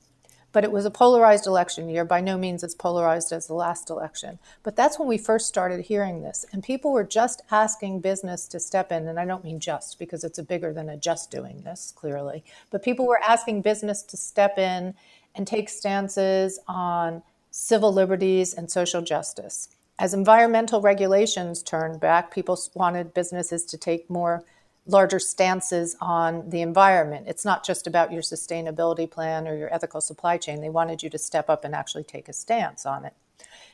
but 0.55 0.63
it 0.63 0.71
was 0.71 0.85
a 0.85 0.89
polarized 0.89 1.47
election 1.47 1.89
year. 1.89 2.05
By 2.05 2.21
no 2.21 2.37
means 2.37 2.63
as 2.63 2.73
polarized 2.73 3.33
as 3.33 3.45
the 3.45 3.53
last 3.53 3.89
election. 3.89 4.39
But 4.63 4.77
that's 4.77 4.97
when 4.97 5.09
we 5.09 5.17
first 5.17 5.49
started 5.49 5.81
hearing 5.81 6.21
this. 6.21 6.45
And 6.53 6.63
people 6.63 6.93
were 6.93 7.03
just 7.03 7.41
asking 7.51 7.99
business 7.99 8.47
to 8.47 8.61
step 8.61 8.89
in. 8.89 9.05
And 9.09 9.19
I 9.19 9.25
don't 9.25 9.43
mean 9.43 9.59
just 9.59 9.99
because 9.99 10.23
it's 10.23 10.39
a 10.39 10.43
bigger 10.43 10.71
than 10.71 10.87
a 10.87 10.95
just 10.95 11.29
doing 11.29 11.63
this, 11.63 11.91
clearly. 11.93 12.41
But 12.71 12.83
people 12.83 13.05
were 13.05 13.19
asking 13.21 13.63
business 13.63 14.01
to 14.03 14.15
step 14.15 14.57
in 14.57 14.93
and 15.35 15.45
take 15.45 15.67
stances 15.67 16.57
on 16.69 17.21
civil 17.51 17.91
liberties 17.91 18.53
and 18.53 18.71
social 18.71 19.01
justice. 19.01 19.67
As 19.99 20.13
environmental 20.13 20.79
regulations 20.79 21.63
turned 21.63 21.99
back, 21.99 22.33
people 22.33 22.57
wanted 22.75 23.13
businesses 23.13 23.65
to 23.65 23.77
take 23.77 24.09
more 24.09 24.41
larger 24.87 25.19
stances 25.19 25.95
on 25.99 26.49
the 26.49 26.61
environment. 26.61 27.25
It's 27.27 27.45
not 27.45 27.65
just 27.65 27.87
about 27.87 28.11
your 28.11 28.21
sustainability 28.21 29.09
plan 29.09 29.47
or 29.47 29.55
your 29.55 29.73
ethical 29.73 30.01
supply 30.01 30.37
chain. 30.37 30.61
They 30.61 30.69
wanted 30.69 31.01
you 31.01 31.09
to 31.09 31.17
step 31.17 31.49
up 31.49 31.65
and 31.65 31.73
actually 31.73 32.03
take 32.03 32.29
a 32.29 32.33
stance 32.33 32.85
on 32.85 33.05
it. 33.05 33.13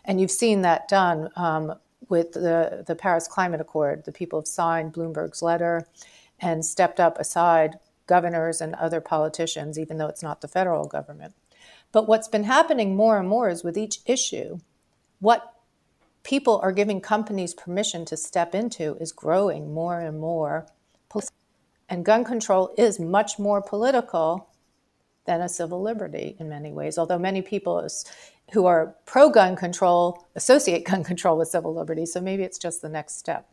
And 0.05 0.21
you've 0.21 0.31
seen 0.31 0.61
that 0.61 0.87
done 0.87 1.29
um, 1.35 1.75
with 2.09 2.31
the, 2.31 2.83
the 2.87 2.95
Paris 2.95 3.27
Climate 3.27 3.61
Accord. 3.61 4.05
The 4.05 4.11
people 4.11 4.39
have 4.39 4.47
signed 4.47 4.93
Bloomberg's 4.93 5.41
letter 5.41 5.87
and 6.39 6.65
stepped 6.65 6.99
up 6.99 7.19
aside 7.19 7.77
governors 8.07 8.61
and 8.61 8.73
other 8.75 8.99
politicians, 8.99 9.77
even 9.77 9.97
though 9.97 10.07
it's 10.07 10.23
not 10.23 10.41
the 10.41 10.47
federal 10.47 10.85
government. 10.85 11.33
But 11.91 12.07
what's 12.07 12.27
been 12.27 12.45
happening 12.45 12.95
more 12.95 13.19
and 13.19 13.27
more 13.27 13.49
is 13.49 13.63
with 13.63 13.77
each 13.77 13.99
issue, 14.05 14.59
what 15.19 15.53
people 16.23 16.59
are 16.63 16.71
giving 16.71 17.01
companies 17.01 17.53
permission 17.53 18.05
to 18.05 18.17
step 18.17 18.55
into 18.55 18.95
is 18.99 19.11
growing 19.11 19.73
more 19.73 19.99
and 19.99 20.19
more. 20.19 20.67
And 21.91 22.05
gun 22.05 22.23
control 22.23 22.73
is 22.77 23.01
much 23.01 23.37
more 23.37 23.61
political 23.61 24.47
than 25.25 25.41
a 25.41 25.49
civil 25.49 25.81
liberty 25.81 26.37
in 26.39 26.47
many 26.47 26.71
ways, 26.71 26.97
although 26.97 27.19
many 27.19 27.41
people 27.41 27.85
who 28.53 28.65
are 28.65 28.95
pro 29.05 29.29
gun 29.29 29.57
control 29.57 30.25
associate 30.35 30.85
gun 30.85 31.03
control 31.03 31.37
with 31.37 31.49
civil 31.49 31.75
liberty. 31.75 32.05
So 32.05 32.21
maybe 32.21 32.43
it's 32.43 32.57
just 32.57 32.81
the 32.81 32.87
next 32.87 33.17
step. 33.17 33.49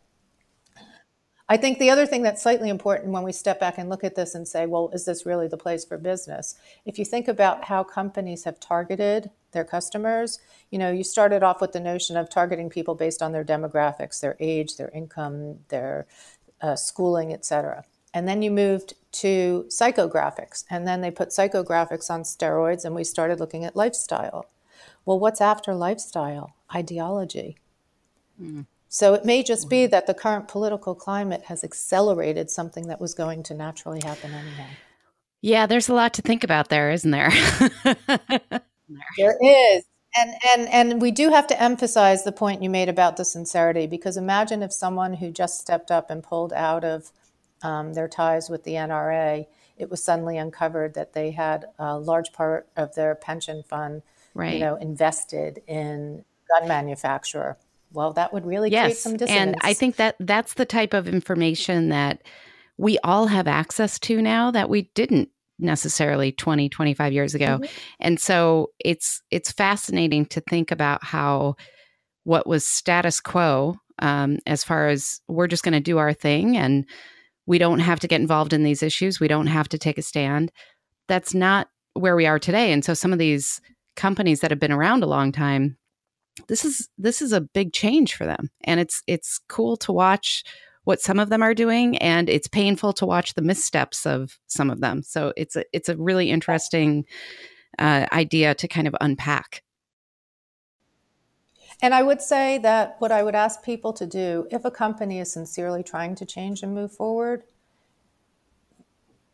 I 1.49 1.57
think 1.57 1.79
the 1.79 1.91
other 1.91 2.07
thing 2.07 2.23
that's 2.23 2.43
slightly 2.43 2.69
important 2.69 3.11
when 3.11 3.25
we 3.25 3.33
step 3.33 3.59
back 3.59 3.77
and 3.77 3.89
look 3.89 4.05
at 4.05 4.15
this 4.15 4.37
and 4.37 4.47
say, 4.47 4.67
well, 4.67 4.91
is 4.93 5.05
this 5.05 5.27
really 5.27 5.49
the 5.49 5.57
place 5.57 5.85
for 5.85 5.99
business? 5.99 6.55
If 6.85 6.99
you 6.99 7.05
think 7.05 7.27
about 7.27 7.65
how 7.65 7.83
companies 7.83 8.45
have 8.45 8.61
targeted 8.61 9.31
their 9.51 9.65
customers, 9.65 10.39
you 10.71 10.79
know, 10.79 10.93
you 10.93 11.03
started 11.03 11.43
off 11.43 11.61
with 11.61 11.73
the 11.73 11.81
notion 11.81 12.17
of 12.17 12.31
targeting 12.31 12.71
people 12.71 12.95
based 12.95 13.21
on 13.21 13.33
their 13.33 13.45
demographics, 13.45 14.21
their 14.21 14.37
age, 14.39 14.77
their 14.77 14.91
income, 14.91 15.61
their 15.71 16.07
uh, 16.61 16.77
schooling, 16.77 17.33
et 17.33 17.45
cetera. 17.45 17.85
And 18.15 18.27
then 18.27 18.43
you 18.43 18.51
moved 18.51 18.95
to 19.13 19.67
psychographics, 19.69 20.65
and 20.71 20.87
then 20.87 21.01
they 21.01 21.11
put 21.11 21.31
psychographics 21.31 22.11
on 22.11 22.23
steroids, 22.23 22.85
and 22.85 22.95
we 22.95 23.05
started 23.05 23.41
looking 23.41 23.65
at 23.65 23.77
lifestyle. 23.77 24.47
Well, 25.05 25.19
what's 25.19 25.41
after 25.41 25.75
lifestyle? 25.75 26.55
Ideology. 26.75 27.57
Mm. 28.41 28.67
So 28.89 29.15
it 29.15 29.25
may 29.25 29.43
just 29.43 29.69
be 29.69 29.87
that 29.87 30.07
the 30.07 30.15
current 30.15 30.49
political 30.49 30.95
climate 30.95 31.45
has 31.45 31.63
accelerated 31.63 32.51
something 32.51 32.89
that 32.89 33.01
was 33.01 33.15
going 33.15 33.43
to 33.45 33.55
naturally 33.55 34.01
happen 34.03 34.33
anyway. 34.33 34.69
Yeah, 35.41 35.67
there's 35.67 35.89
a 35.89 35.95
lot 35.95 36.15
to 36.15 36.23
think 36.23 36.43
about 36.43 36.69
there, 36.69 36.91
isn't 36.91 37.11
there? 37.11 37.31
there 39.17 39.39
is. 39.43 39.85
And, 40.17 40.33
and 40.51 40.69
and 40.71 41.03
we 41.03 41.11
do 41.11 41.29
have 41.29 41.47
to 41.49 41.63
emphasize 41.63 42.25
the 42.25 42.33
point 42.33 42.63
you 42.63 42.71
made 42.71 42.89
about 42.89 43.19
the 43.19 43.27
sincerity 43.27 43.87
because 43.87 44.17
imagine 44.17 44.63
if 44.63 44.73
someone 44.73 45.15
who 45.15 45.31
just 45.31 45.61
stepped 45.61 45.91
up 45.91 46.11
and 46.11 46.23
pulled 46.23 46.53
out 46.55 46.83
of 46.83 47.13
um, 47.63 47.95
their 47.95 48.09
ties 48.09 48.49
with 48.49 48.65
the 48.65 48.73
NRA, 48.73 49.47
it 49.77 49.91
was 49.91 50.03
suddenly 50.03 50.37
uncovered 50.39 50.95
that 50.95 51.13
they 51.13 51.31
had 51.31 51.67
a 51.79 51.99
large 51.99 52.33
part 52.33 52.69
of 52.77 52.95
their 52.95 53.15
pension 53.15 53.63
fund, 53.63 54.03
right. 54.35 54.55
you 54.55 54.61
know, 54.61 54.77
invested 54.77 55.63
in 55.67 56.25
gun 56.49 56.69
manufacturer. 56.69 57.57
Well, 57.93 58.13
that 58.15 58.33
would 58.33 58.45
really 58.45 58.71
yes. 58.71 58.85
create 58.85 58.97
some 58.99 59.17
dissonance. 59.17 59.41
And 59.41 59.57
I 59.63 59.73
think 59.73 59.97
that 59.97 60.17
that's 60.21 60.55
the 60.55 60.67
type 60.67 60.95
of 60.95 61.09
information 61.09 61.89
that 61.89 62.23
we 62.77 62.99
all 63.03 63.27
have 63.27 63.47
access 63.49 63.99
to 64.01 64.21
now 64.21 64.51
that 64.51 64.69
we 64.69 64.91
didn't 64.95 65.31
necessarily 65.59 66.31
20 66.31 66.69
25 66.69 67.13
years 67.13 67.35
ago 67.35 67.59
mm-hmm. 67.59 67.65
and 67.99 68.21
so 68.21 68.71
it's 68.79 69.23
it's 69.33 69.51
fascinating 69.51 70.25
to 70.25 70.41
think 70.43 70.71
about 70.71 71.03
how 71.03 71.57
what 72.23 72.47
was 72.47 72.65
status 72.65 73.19
quo 73.19 73.75
um, 73.99 74.39
as 74.47 74.63
far 74.63 74.87
as 74.87 75.21
we're 75.27 75.49
just 75.49 75.65
going 75.65 75.73
to 75.73 75.81
do 75.81 75.99
our 75.99 76.13
thing 76.13 76.57
and 76.57 76.85
we 77.49 77.57
don't 77.59 77.79
have 77.81 77.99
to 78.01 78.07
get 78.07 78.21
involved 78.21 78.53
in 78.53 78.63
these 78.63 78.83
issues. 78.83 79.19
We 79.19 79.27
don't 79.27 79.47
have 79.47 79.69
to 79.71 79.79
take 79.79 79.97
a 79.97 80.03
stand. 80.03 80.53
That's 81.09 81.33
not 81.33 81.69
where 81.95 82.15
we 82.15 82.27
are 82.27 82.39
today. 82.39 82.73
And 82.73 82.85
so 82.85 82.93
some 82.93 83.13
of 83.13 83.19
these 83.19 83.61
companies 83.97 84.41
that 84.41 84.51
have 84.51 84.61
been 84.61 84.71
around 84.71 85.03
a 85.03 85.07
long 85.07 85.33
time 85.33 85.79
this 86.47 86.65
is 86.65 86.89
this 86.99 87.21
is 87.21 87.33
a 87.33 87.41
big 87.41 87.73
change 87.73 88.15
for 88.15 88.25
them. 88.25 88.49
And 88.63 88.79
it's 88.79 89.03
it's 89.09 89.41
cool 89.49 89.77
to 89.79 89.93
watch 89.93 90.45
what 90.85 91.01
some 91.01 91.19
of 91.19 91.31
them 91.31 91.43
are 91.43 91.55
doing 91.55 91.99
and 91.99 92.29
it's 92.29 92.47
painful 92.47 92.93
to 92.93 93.07
watch 93.07 93.35
the 93.35 93.43
missteps 93.43 94.07
of 94.07 94.39
some 94.47 94.71
of 94.71 94.81
them. 94.81 95.03
So 95.03 95.33
it's 95.37 95.57
a 95.57 95.65
it's 95.73 95.89
a 95.89 95.97
really 95.97 96.31
interesting 96.31 97.07
uh, 97.79 98.07
idea 98.13 98.55
to 98.55 98.69
kind 98.69 98.87
of 98.87 98.95
unpack 99.01 99.65
and 101.83 101.95
I 101.95 102.03
would 102.03 102.21
say 102.21 102.59
that 102.59 102.97
what 102.99 103.13
I 103.13 103.23
would 103.23 103.35
ask 103.35 103.63
people 103.63 103.93
to 103.95 104.07
do, 104.07 104.47
if 104.51 104.65
a 104.65 104.71
company 104.71 105.21
is 105.21 105.33
sincerely 105.33 105.83
trying 105.83 106.15
to 106.17 106.27
change 106.27 106.63
and 106.63 106.75
move 106.75 106.93
forward, 106.93 107.45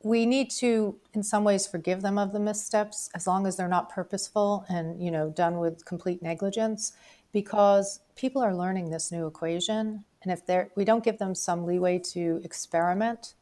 we 0.03 0.27
need 0.27 0.51
to, 0.51 0.97
in 1.15 1.23
some 1.23 1.45
ways, 1.45 1.67
forgive 1.67 2.03
them 2.03 2.19
of 2.19 2.33
the 2.33 2.41
missteps 2.41 3.09
as 3.15 3.27
long 3.27 3.47
as 3.47 3.57
they're 3.57 3.69
not 3.69 3.89
purposeful 3.89 4.67
and 4.69 5.03
you 5.03 5.11
know 5.11 5.31
done 5.31 5.59
with 5.59 5.85
complete 5.85 6.23
negligence, 6.23 6.93
because 7.33 8.01
people 8.15 8.43
are 8.43 8.55
learning 8.55 8.91
this 8.91 9.11
new 9.11 9.27
equation 9.27 10.05
and 10.25 10.33
if 10.33 10.45
they're, 10.45 10.71
we 10.75 10.85
don't 10.85 11.05
give 11.05 11.19
them 11.19 11.35
some 11.35 11.67
leeway 11.67 11.99
to 11.99 12.41
experiment, 12.43 13.35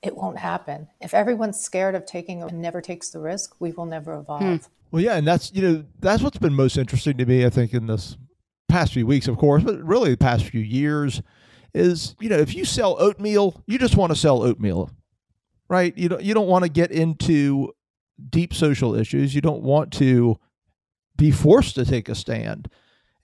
it 0.00 0.16
won't 0.16 0.38
happen. 0.38 0.88
If 1.00 1.12
everyone's 1.12 1.60
scared 1.60 1.96
of 1.96 2.06
taking 2.06 2.42
and 2.42 2.62
never 2.62 2.80
takes 2.80 3.10
the 3.10 3.18
risk, 3.18 3.56
we 3.58 3.72
will 3.72 3.86
never 3.86 4.14
evolve. 4.14 4.42
Hmm. 4.42 4.56
Well, 4.96 5.04
yeah, 5.04 5.16
and 5.16 5.28
that's 5.28 5.52
you 5.52 5.60
know 5.60 5.84
that's 5.98 6.22
what's 6.22 6.38
been 6.38 6.54
most 6.54 6.78
interesting 6.78 7.18
to 7.18 7.26
me. 7.26 7.44
I 7.44 7.50
think 7.50 7.74
in 7.74 7.86
this 7.86 8.16
past 8.66 8.94
few 8.94 9.06
weeks, 9.06 9.28
of 9.28 9.36
course, 9.36 9.62
but 9.62 9.78
really 9.84 10.12
the 10.12 10.16
past 10.16 10.46
few 10.46 10.62
years, 10.62 11.20
is 11.74 12.16
you 12.18 12.30
know 12.30 12.38
if 12.38 12.54
you 12.54 12.64
sell 12.64 12.96
oatmeal, 12.98 13.62
you 13.66 13.78
just 13.78 13.94
want 13.94 14.10
to 14.12 14.16
sell 14.18 14.42
oatmeal, 14.42 14.90
right? 15.68 15.92
You 15.98 16.08
don't 16.08 16.22
you 16.22 16.32
don't 16.32 16.48
want 16.48 16.64
to 16.64 16.70
get 16.70 16.92
into 16.92 17.74
deep 18.30 18.54
social 18.54 18.94
issues. 18.94 19.34
You 19.34 19.42
don't 19.42 19.60
want 19.60 19.92
to 19.98 20.38
be 21.14 21.30
forced 21.30 21.74
to 21.74 21.84
take 21.84 22.08
a 22.08 22.14
stand. 22.14 22.70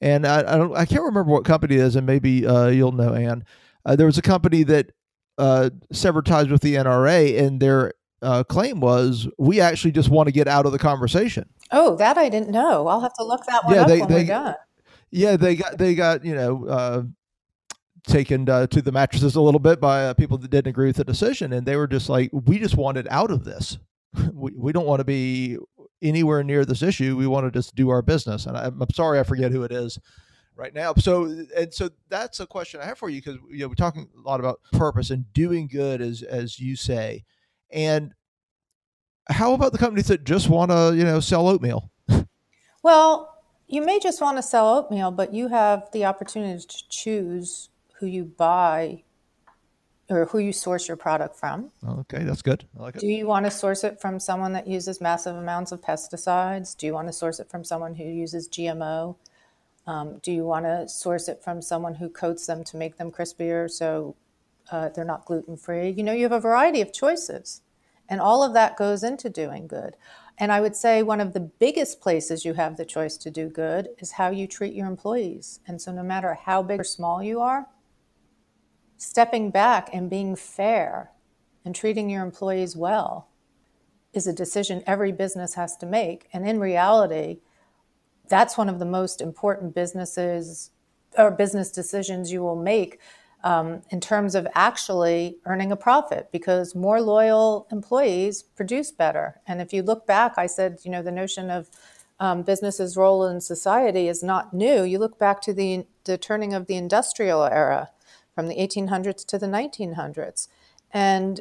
And 0.03 0.27
I, 0.27 0.41
I 0.41 0.59
don't 0.59 0.77
I 0.77 0.85
can't 0.85 1.05
remember 1.05 1.33
what 1.33 1.47
company 1.47 1.77
it 1.77 1.81
is, 1.81 1.97
and 1.97 2.07
maybe 2.07 2.47
uh, 2.47 2.67
you'll 2.67 2.93
know, 2.93 3.15
Anne. 3.15 3.47
Uh, 3.87 3.97
there 3.97 4.05
was 4.05 4.19
a 4.19 4.23
company 4.23 4.63
that 4.65 4.93
uh, 5.39 5.71
severed 5.91 6.27
ties 6.27 6.49
with 6.49 6.61
the 6.61 6.75
NRA, 6.75 7.41
and 7.41 7.61
their 7.61 7.95
uh, 8.21 8.45
claim 8.45 8.81
was, 8.81 9.27
"We 9.39 9.59
actually 9.59 9.93
just 9.93 10.11
want 10.11 10.27
to 10.27 10.33
get 10.33 10.49
out 10.49 10.67
of 10.67 10.73
the 10.73 10.79
conversation." 10.79 11.49
Oh, 11.73 11.97
that 11.97 12.19
I 12.19 12.29
didn't 12.29 12.51
know. 12.51 12.87
I'll 12.87 13.01
have 13.01 13.15
to 13.15 13.25
look 13.25 13.47
that 13.47 13.65
one 13.65 13.75
yeah, 13.75 13.83
up 13.83 13.89
they, 13.89 14.01
when 14.01 14.09
they, 14.09 14.15
we're 14.17 14.27
done. 14.27 14.55
Yeah, 15.11 15.37
they 15.37 15.57
got 15.57 15.79
they 15.79 15.95
got 15.95 16.25
you 16.25 16.35
know 16.35 16.67
uh, 16.67 17.03
taken 18.07 18.49
uh, 18.49 18.67
to 18.69 18.83
the 18.83 18.93
mattresses 18.93 19.35
a 19.35 19.41
little 19.41 19.61
bit 19.61 19.81
by 19.81 20.07
uh, 20.07 20.15
people 20.15 20.39
that 20.39 20.51
didn't 20.51 20.69
agree 20.69 20.89
with 20.89 20.97
the 20.97 21.05
decision, 21.05 21.53
and 21.53 21.67
they 21.67 21.77
were 21.77 21.87
just 21.87 22.09
like, 22.09 22.31
"We 22.33 22.59
just 22.59 22.77
wanted 22.77 23.09
out 23.11 23.31
of 23.31 23.45
this. 23.45 23.79
we 24.33 24.53
we 24.55 24.73
don't 24.73 24.87
want 24.87 25.01
to 25.01 25.05
be 25.05 25.59
anywhere 26.03 26.43
near 26.43 26.65
this 26.65 26.83
issue. 26.83 27.17
We 27.17 27.27
want 27.27 27.47
to 27.47 27.51
just 27.51 27.75
do 27.75 27.89
our 27.91 28.03
business. 28.03 28.47
And 28.47 28.57
I'm, 28.57 28.83
I'm 28.83 28.91
sorry, 28.93 29.19
I 29.19 29.23
forget 29.23 29.53
who 29.53 29.63
it 29.63 29.73
is 29.73 29.99
right 30.57 30.75
now. 30.75 30.95
So, 30.95 31.25
and 31.57 31.73
so 31.73 31.91
that's 32.09 32.41
a 32.41 32.47
question 32.47 32.81
I 32.81 32.87
have 32.87 32.99
for 32.99 33.09
you 33.09 33.23
because 33.23 33.39
you 33.51 33.61
know 33.61 33.69
we're 33.69 33.75
talking 33.75 34.09
a 34.17 34.29
lot 34.29 34.41
about 34.41 34.61
purpose 34.73 35.11
and 35.11 35.33
doing 35.33 35.69
good, 35.69 36.03
as 36.03 36.23
as 36.23 36.59
you 36.59 36.77
say. 36.77 37.25
And 37.71 38.13
how 39.29 39.55
about 39.55 39.73
the 39.73 39.79
companies 39.79 40.09
that 40.09 40.25
just 40.25 40.49
want 40.49 40.71
to 40.71 40.95
you 40.97 41.05
know 41.05 41.21
sell 41.21 41.49
oatmeal? 41.49 41.91
well, 42.83 43.43
you 43.69 43.85
may 43.85 43.99
just 43.99 44.21
want 44.21 44.37
to 44.39 44.43
sell 44.43 44.77
oatmeal, 44.77 45.11
but 45.11 45.33
you 45.33 45.49
have 45.49 45.91
the 45.93 46.05
opportunity 46.05 46.65
to 46.67 46.89
choose 46.89 47.71
who 47.99 48.07
you 48.07 48.25
buy 48.25 49.03
or 50.11 50.27
who 50.27 50.39
you 50.39 50.53
source 50.53 50.89
your 50.89 50.97
product 50.97 51.37
from. 51.37 51.71
Okay, 51.87 52.25
that's 52.25 52.43
good. 52.43 52.65
I 52.79 52.83
like 52.83 52.97
it. 52.97 53.01
Do 53.01 53.07
you 53.07 53.27
want 53.27 53.47
to 53.47 53.51
source 53.51 53.85
it 53.85 54.01
from 54.01 54.21
someone 54.21 54.53
that 54.53 54.67
uses 54.67 55.01
massive 55.01 55.37
amounts 55.37 55.73
of 55.73 55.81
pesticides? 55.81 56.77
Do 56.77 56.87
you 56.87 56.93
want 56.93 57.09
to 57.09 57.13
source 57.13 57.41
it 57.41 57.49
from 57.49 57.65
someone 57.65 57.95
who 57.95 58.05
uses 58.05 58.49
GMO? 58.49 59.17
Um, 59.87 60.19
do 60.23 60.33
you 60.33 60.45
want 60.45 60.67
to 60.67 60.89
source 60.89 61.29
it 61.29 61.43
from 61.43 61.61
someone 61.63 61.95
who 61.95 62.09
coats 62.09 62.47
them 62.47 62.63
to 62.65 62.77
make 62.77 62.99
them 62.99 63.11
crispier 63.11 63.71
so 63.71 64.15
uh, 64.71 64.91
they're 64.91 65.05
not 65.05 65.25
gluten 65.25 65.57
free? 65.57 65.91
You 65.91 66.03
know, 66.03 66.13
you 66.13 66.23
have 66.23 66.33
a 66.33 66.41
variety 66.41 66.81
of 66.81 66.93
choices, 66.93 67.63
and 68.13 68.21
all 68.21 68.43
of 68.43 68.53
that 68.53 68.77
goes 68.77 69.03
into 69.03 69.31
doing 69.31 69.67
good. 69.67 69.97
And 70.37 70.53
I 70.53 70.61
would 70.61 70.77
say 70.77 71.03
one 71.03 71.19
of 71.19 71.33
the 71.33 71.41
biggest 71.41 72.03
places 72.03 72.45
you 72.45 72.53
have 72.53 72.77
the 72.77 72.85
choice 72.85 73.17
to 73.17 73.31
do 73.31 73.49
good 73.49 73.89
is 74.01 74.13
how 74.13 74.29
you 74.29 74.47
treat 74.47 74.75
your 74.75 74.87
employees. 74.87 75.61
And 75.67 75.81
so, 75.81 75.93
no 75.93 76.03
matter 76.03 76.35
how 76.35 76.63
big 76.63 76.79
or 76.79 76.85
small 76.85 77.23
you 77.23 77.41
are, 77.41 77.69
stepping 78.99 79.51
back 79.51 79.89
and 79.95 80.11
being 80.11 80.37
fair 80.37 81.13
and 81.65 81.75
treating 81.75 82.11
your 82.11 82.23
employees 82.23 82.77
well 82.77 83.29
is 84.13 84.27
a 84.27 84.33
decision 84.35 84.85
every 84.87 85.11
business 85.11 85.55
has 85.55 85.75
to 85.79 85.87
make. 85.87 86.29
And 86.35 86.47
in 86.47 86.61
reality, 86.61 87.39
that's 88.29 88.59
one 88.59 88.69
of 88.69 88.79
the 88.79 88.85
most 88.85 89.23
important 89.23 89.75
businesses 89.75 90.71
or 91.17 91.31
business 91.31 91.71
decisions 91.71 92.31
you 92.31 92.43
will 92.43 92.63
make 92.63 93.01
um, 93.45 93.83
in 93.91 94.01
terms 94.01 94.35
of 94.35 94.47
actually 94.55 95.37
earning 95.47 95.73
a 95.73 95.77
profit 95.77 96.29
because 96.33 96.75
more 96.75 97.01
loyal 97.01 97.67
employees 97.73 98.43
produce 98.43 98.91
better. 98.91 99.41
And 99.47 99.61
if 99.61 99.73
you 99.73 99.83
look 99.83 100.07
back, 100.07 100.35
I 100.37 100.47
said, 100.47 100.79
you 100.85 100.91
know, 100.91 101.03
the 101.03 101.11
notion 101.11 101.51
of 101.51 101.69
um, 102.21 102.43
business's 102.43 102.97
role 102.97 103.27
in 103.27 103.41
society 103.41 104.07
is 104.09 104.23
not 104.23 104.55
new. 104.55 104.85
You 104.85 104.99
look 104.99 105.19
back 105.19 105.41
to 105.43 105.53
the, 105.53 105.87
the 106.05 106.17
turning 106.17 106.55
of 106.55 106.67
the 106.67 106.77
industrial 106.77 107.43
era 107.45 107.91
from 108.35 108.49
the 108.49 108.57
1800s 108.57 109.27
to 109.27 109.39
the 109.39 109.47
1900s. 109.47 110.49
And 110.93 111.41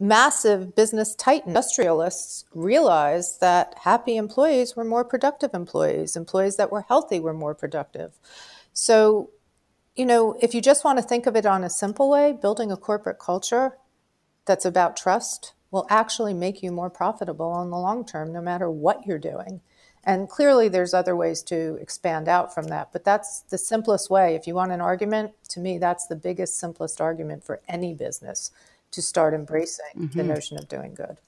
massive 0.00 0.74
business 0.74 1.14
titan 1.14 1.50
industrialists 1.50 2.44
realized 2.52 3.40
that 3.40 3.74
happy 3.82 4.16
employees 4.16 4.74
were 4.74 4.84
more 4.84 5.04
productive 5.04 5.54
employees, 5.54 6.16
employees 6.16 6.56
that 6.56 6.72
were 6.72 6.82
healthy 6.88 7.20
were 7.20 7.32
more 7.32 7.54
productive. 7.54 8.18
So, 8.72 9.30
you 9.94 10.06
know, 10.06 10.36
if 10.40 10.54
you 10.54 10.60
just 10.60 10.84
want 10.84 10.98
to 10.98 11.04
think 11.04 11.26
of 11.26 11.36
it 11.36 11.46
on 11.46 11.64
a 11.64 11.70
simple 11.70 12.08
way, 12.08 12.32
building 12.32 12.72
a 12.72 12.76
corporate 12.76 13.18
culture 13.18 13.76
that's 14.44 14.64
about 14.64 14.96
trust 14.96 15.52
will 15.70 15.86
actually 15.88 16.34
make 16.34 16.62
you 16.62 16.70
more 16.70 16.90
profitable 16.90 17.60
in 17.62 17.70
the 17.70 17.78
long 17.78 18.04
term, 18.04 18.32
no 18.32 18.40
matter 18.40 18.70
what 18.70 19.06
you're 19.06 19.18
doing. 19.18 19.60
And 20.04 20.28
clearly, 20.28 20.68
there's 20.68 20.94
other 20.94 21.14
ways 21.14 21.42
to 21.44 21.78
expand 21.80 22.28
out 22.28 22.52
from 22.52 22.66
that, 22.68 22.92
but 22.92 23.04
that's 23.04 23.40
the 23.40 23.58
simplest 23.58 24.10
way. 24.10 24.34
If 24.34 24.46
you 24.46 24.54
want 24.54 24.72
an 24.72 24.80
argument, 24.80 25.32
to 25.50 25.60
me, 25.60 25.78
that's 25.78 26.06
the 26.06 26.16
biggest, 26.16 26.58
simplest 26.58 27.00
argument 27.00 27.44
for 27.44 27.60
any 27.68 27.94
business 27.94 28.50
to 28.90 29.00
start 29.00 29.32
embracing 29.32 29.84
mm-hmm. 29.96 30.18
the 30.18 30.24
notion 30.24 30.58
of 30.58 30.68
doing 30.68 30.94
good. 30.94 31.18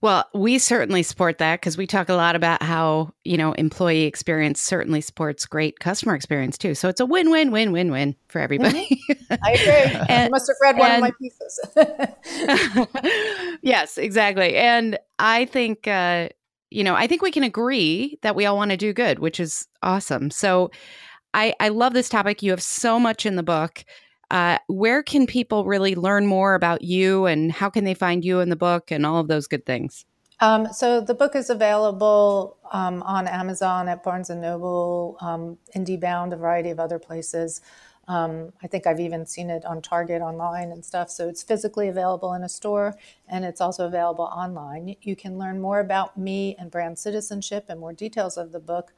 Well, 0.00 0.24
we 0.32 0.58
certainly 0.58 1.02
support 1.02 1.38
that 1.38 1.60
because 1.60 1.76
we 1.76 1.84
talk 1.86 2.08
a 2.08 2.14
lot 2.14 2.36
about 2.36 2.62
how, 2.62 3.12
you 3.24 3.36
know, 3.36 3.52
employee 3.54 4.04
experience 4.04 4.60
certainly 4.60 5.00
supports 5.00 5.44
great 5.44 5.80
customer 5.80 6.14
experience 6.14 6.56
too. 6.56 6.76
So 6.76 6.88
it's 6.88 7.00
a 7.00 7.06
win 7.06 7.30
win 7.30 7.50
win 7.50 7.72
win 7.72 7.90
win 7.90 8.14
for 8.28 8.40
everybody. 8.40 8.86
Mm-hmm. 9.10 9.34
I 9.42 9.52
agree. 9.90 10.00
and, 10.08 10.26
you 10.26 10.30
must 10.30 10.48
have 10.48 10.56
read 10.62 10.78
one 10.78 10.90
and, 10.90 11.04
of 11.04 11.10
my 11.10 11.10
pieces. 11.20 11.60
yes, 13.62 13.98
exactly. 13.98 14.56
And 14.56 14.98
I 15.18 15.46
think 15.46 15.88
uh, 15.88 16.28
you 16.70 16.84
know, 16.84 16.94
I 16.94 17.06
think 17.06 17.22
we 17.22 17.30
can 17.30 17.42
agree 17.42 18.18
that 18.22 18.36
we 18.36 18.46
all 18.46 18.56
want 18.56 18.70
to 18.70 18.76
do 18.76 18.92
good, 18.92 19.18
which 19.18 19.40
is 19.40 19.66
awesome. 19.82 20.30
So 20.30 20.70
I, 21.34 21.54
I 21.60 21.68
love 21.68 21.94
this 21.94 22.08
topic. 22.08 22.42
You 22.42 22.50
have 22.50 22.62
so 22.62 23.00
much 23.00 23.26
in 23.26 23.36
the 23.36 23.42
book. 23.42 23.84
Uh, 24.30 24.58
where 24.66 25.02
can 25.02 25.26
people 25.26 25.64
really 25.64 25.94
learn 25.94 26.26
more 26.26 26.54
about 26.54 26.82
you 26.82 27.26
and 27.26 27.50
how 27.50 27.70
can 27.70 27.84
they 27.84 27.94
find 27.94 28.24
you 28.24 28.40
in 28.40 28.50
the 28.50 28.56
book 28.56 28.90
and 28.90 29.06
all 29.06 29.18
of 29.18 29.28
those 29.28 29.46
good 29.46 29.64
things? 29.64 30.04
Um, 30.40 30.72
so 30.72 31.00
the 31.00 31.14
book 31.14 31.34
is 31.34 31.50
available 31.50 32.58
um, 32.72 33.02
on 33.02 33.26
Amazon 33.26 33.88
at 33.88 34.04
Barnes 34.04 34.30
and 34.30 34.40
Noble, 34.40 35.16
um, 35.20 35.58
IndieBound, 35.74 36.32
a 36.32 36.36
variety 36.36 36.70
of 36.70 36.78
other 36.78 36.98
places. 36.98 37.60
Um, 38.06 38.52
I 38.62 38.68
think 38.68 38.86
I've 38.86 39.00
even 39.00 39.26
seen 39.26 39.50
it 39.50 39.64
on 39.64 39.82
Target 39.82 40.22
online 40.22 40.70
and 40.70 40.84
stuff. 40.84 41.10
So 41.10 41.28
it's 41.28 41.42
physically 41.42 41.88
available 41.88 42.32
in 42.34 42.42
a 42.42 42.48
store 42.48 42.96
and 43.28 43.44
it's 43.44 43.60
also 43.60 43.86
available 43.86 44.24
online. 44.24 44.96
You 45.02 45.14
can 45.14 45.38
learn 45.38 45.60
more 45.60 45.80
about 45.80 46.16
me 46.16 46.56
and 46.58 46.70
brand 46.70 46.98
citizenship 46.98 47.66
and 47.68 47.78
more 47.78 47.92
details 47.92 48.38
of 48.38 48.52
the 48.52 48.60
book 48.60 48.92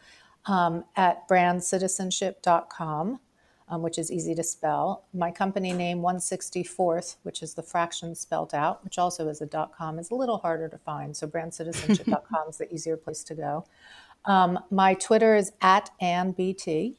um, 0.46 0.84
at 0.94 1.28
brandcitizenship.com. 1.28 3.20
Um, 3.72 3.82
which 3.82 3.98
is 3.98 4.10
easy 4.10 4.34
to 4.34 4.42
spell. 4.42 5.04
My 5.14 5.30
company 5.30 5.72
name, 5.72 6.00
164th, 6.00 7.18
which 7.22 7.40
is 7.40 7.54
the 7.54 7.62
fraction 7.62 8.16
spelled 8.16 8.52
out, 8.52 8.82
which 8.82 8.98
also 8.98 9.28
is 9.28 9.42
a 9.42 9.46
dot 9.46 9.70
.com, 9.72 10.00
is 10.00 10.10
a 10.10 10.16
little 10.16 10.38
harder 10.38 10.68
to 10.68 10.76
find. 10.76 11.16
So 11.16 11.28
brandcitizenship.com 11.28 12.48
is 12.48 12.58
the 12.58 12.72
easier 12.74 12.96
place 12.96 13.22
to 13.22 13.34
go. 13.36 13.64
Um, 14.24 14.58
my 14.72 14.94
Twitter 14.94 15.36
is 15.36 15.52
at 15.60 15.90
AnnBT. 16.02 16.96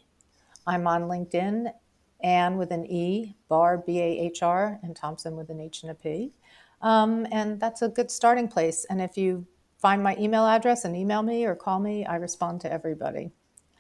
I'm 0.66 0.88
on 0.88 1.04
LinkedIn, 1.04 1.74
Anne 2.24 2.58
with 2.58 2.72
an 2.72 2.86
E, 2.86 3.36
Bahr, 3.50 3.78
B 3.78 4.00
A 4.00 4.20
H 4.20 4.42
R, 4.42 4.80
and 4.82 4.96
Thompson 4.96 5.36
with 5.36 5.50
an 5.50 5.60
H 5.60 5.84
and 5.84 5.92
a 5.92 5.96
P. 5.96 6.32
Um, 6.82 7.28
and 7.34 7.60
that's 7.60 7.82
a 7.82 7.90
good 7.90 8.10
starting 8.10 8.48
place. 8.48 8.86
And 8.90 9.02
if 9.02 9.18
you 9.18 9.46
find 9.78 10.02
my 10.02 10.16
email 10.18 10.46
address 10.46 10.86
and 10.86 10.96
email 10.96 11.22
me 11.22 11.44
or 11.46 11.54
call 11.54 11.82
me, 11.82 12.06
I 12.06 12.16
respond 12.16 12.62
to 12.62 12.72
everybody. 12.72 13.32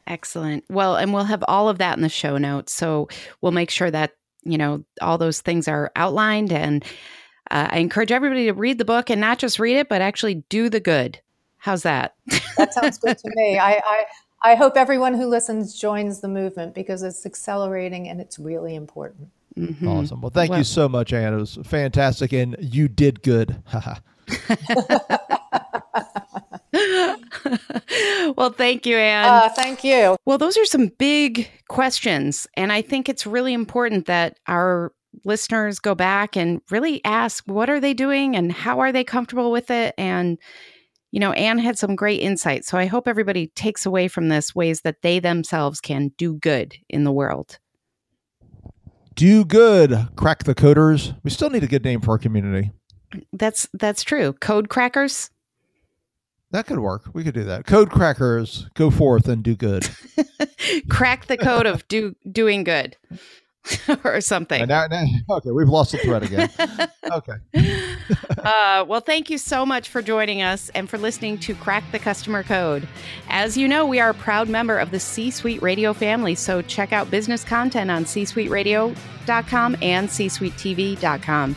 Excellent. 0.07 0.65
Well, 0.69 0.95
and 0.95 1.13
we'll 1.13 1.23
have 1.23 1.43
all 1.47 1.69
of 1.69 1.77
that 1.77 1.97
in 1.97 2.01
the 2.01 2.09
show 2.09 2.37
notes. 2.37 2.73
So 2.73 3.07
we'll 3.41 3.51
make 3.51 3.69
sure 3.69 3.91
that, 3.91 4.11
you 4.43 4.57
know, 4.57 4.83
all 5.01 5.17
those 5.17 5.41
things 5.41 5.67
are 5.67 5.91
outlined. 5.95 6.51
And 6.51 6.83
uh, 7.49 7.67
I 7.69 7.79
encourage 7.79 8.11
everybody 8.11 8.45
to 8.45 8.53
read 8.53 8.77
the 8.77 8.85
book 8.85 9.09
and 9.09 9.21
not 9.21 9.39
just 9.39 9.59
read 9.59 9.77
it, 9.77 9.89
but 9.89 10.01
actually 10.01 10.35
do 10.49 10.69
the 10.69 10.79
good. 10.79 11.19
How's 11.57 11.83
that? 11.83 12.15
that 12.57 12.73
sounds 12.73 12.97
good 12.97 13.17
to 13.19 13.31
me. 13.35 13.59
I, 13.59 13.73
I, 13.73 14.05
I 14.43 14.55
hope 14.55 14.75
everyone 14.75 15.13
who 15.13 15.27
listens 15.27 15.79
joins 15.79 16.21
the 16.21 16.27
movement 16.27 16.73
because 16.73 17.03
it's 17.03 17.25
accelerating 17.25 18.09
and 18.09 18.19
it's 18.19 18.39
really 18.39 18.73
important. 18.73 19.29
Mm-hmm. 19.57 19.87
Awesome. 19.87 20.21
Well, 20.21 20.31
thank 20.31 20.49
well, 20.49 20.59
you 20.59 20.63
so 20.63 20.89
much, 20.89 21.13
Anne. 21.13 21.33
It 21.33 21.37
was 21.37 21.59
fantastic, 21.63 22.33
and 22.33 22.55
you 22.59 22.87
did 22.87 23.21
good. 23.21 23.61
well, 28.37 28.51
thank 28.51 28.85
you, 28.85 28.95
Anne. 28.97 29.25
Uh, 29.25 29.49
thank 29.49 29.83
you. 29.83 30.15
Well, 30.25 30.37
those 30.37 30.57
are 30.57 30.65
some 30.65 30.87
big 30.97 31.49
questions. 31.67 32.47
And 32.55 32.71
I 32.71 32.81
think 32.81 33.09
it's 33.09 33.27
really 33.27 33.53
important 33.53 34.05
that 34.05 34.37
our 34.47 34.93
listeners 35.25 35.79
go 35.79 35.93
back 35.95 36.37
and 36.37 36.61
really 36.69 37.03
ask 37.03 37.43
what 37.45 37.69
are 37.69 37.79
they 37.79 37.93
doing 37.93 38.35
and 38.35 38.51
how 38.51 38.79
are 38.79 38.91
they 38.91 39.03
comfortable 39.03 39.51
with 39.51 39.69
it? 39.69 39.93
And, 39.97 40.37
you 41.11 41.19
know, 41.19 41.33
Anne 41.33 41.59
had 41.59 41.77
some 41.77 41.95
great 41.95 42.21
insights. 42.21 42.67
So 42.67 42.77
I 42.77 42.85
hope 42.85 43.07
everybody 43.07 43.47
takes 43.47 43.85
away 43.85 44.07
from 44.07 44.29
this 44.29 44.55
ways 44.55 44.81
that 44.81 45.01
they 45.01 45.19
themselves 45.19 45.81
can 45.81 46.11
do 46.17 46.35
good 46.35 46.75
in 46.89 47.03
the 47.03 47.11
world. 47.11 47.59
Do 49.13 49.43
good, 49.43 50.07
crack 50.15 50.45
the 50.45 50.55
coders. 50.55 51.17
We 51.23 51.31
still 51.31 51.49
need 51.49 51.63
a 51.63 51.67
good 51.67 51.83
name 51.83 51.99
for 51.99 52.11
our 52.11 52.17
community. 52.17 52.71
That's 53.33 53.67
that's 53.73 54.03
true. 54.03 54.31
Code 54.33 54.69
crackers. 54.69 55.29
That 56.51 56.67
could 56.67 56.79
work. 56.79 57.03
We 57.13 57.23
could 57.23 57.33
do 57.33 57.45
that. 57.45 57.65
Code 57.65 57.89
crackers, 57.89 58.67
go 58.73 58.91
forth 58.91 59.27
and 59.27 59.41
do 59.41 59.55
good. 59.55 59.89
Crack 60.89 61.27
the 61.27 61.37
code 61.37 61.65
of 61.65 61.87
do 61.87 62.15
doing 62.29 62.63
good. 62.63 62.97
or 64.03 64.21
something. 64.21 64.67
Now, 64.67 64.87
now, 64.87 65.05
okay, 65.29 65.51
we've 65.51 65.69
lost 65.69 65.91
the 65.91 65.99
thread 65.99 66.23
again. 66.23 66.49
okay. 67.11 67.33
uh, 68.43 68.83
well, 68.87 69.01
thank 69.01 69.29
you 69.29 69.37
so 69.37 69.65
much 69.65 69.89
for 69.89 70.01
joining 70.01 70.41
us 70.41 70.69
and 70.69 70.89
for 70.89 70.97
listening 70.97 71.37
to 71.39 71.53
Crack 71.55 71.83
the 71.91 71.99
Customer 71.99 72.43
Code. 72.43 72.87
As 73.29 73.57
you 73.57 73.67
know, 73.67 73.85
we 73.85 73.99
are 73.99 74.09
a 74.09 74.15
proud 74.15 74.49
member 74.49 74.77
of 74.77 74.91
the 74.91 74.99
C 74.99 75.29
Suite 75.29 75.61
Radio 75.61 75.93
family, 75.93 76.35
so 76.35 76.61
check 76.61 76.91
out 76.91 77.11
business 77.11 77.43
content 77.43 77.91
on 77.91 78.05
c 78.05 78.25
suite 78.25 78.49
csuiteradio.com 78.49 79.77
and 79.81 80.09
c 80.09 80.27
suite 80.27 80.53
csuitetv.com. 80.53 81.55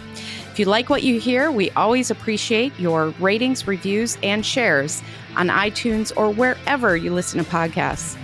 If 0.55 0.61
you 0.61 0.67
like 0.67 0.89
what 0.89 1.03
you 1.03 1.19
hear, 1.19 1.51
we 1.51 1.73
always 1.73 2.13
appreciate 2.13 2.79
your 2.79 3.09
ratings, 3.19 3.67
reviews, 3.67 4.17
and 4.23 4.47
shares 4.47 5.03
on 5.35 5.49
iTunes 5.49 6.13
or 6.17 6.31
wherever 6.31 6.97
you 6.97 7.13
listen 7.13 7.43
to 7.43 7.51
podcasts. 7.51 8.17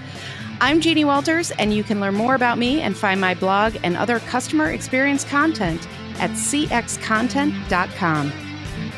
I'm 0.60 0.80
Jeannie 0.80 1.04
Walters, 1.04 1.50
and 1.50 1.74
you 1.74 1.82
can 1.82 1.98
learn 1.98 2.14
more 2.14 2.36
about 2.36 2.56
me 2.56 2.82
and 2.82 2.96
find 2.96 3.20
my 3.20 3.34
blog 3.34 3.74
and 3.82 3.96
other 3.96 4.20
customer 4.20 4.70
experience 4.70 5.24
content 5.24 5.88
at 6.20 6.30
cxcontent.com. 6.30 8.32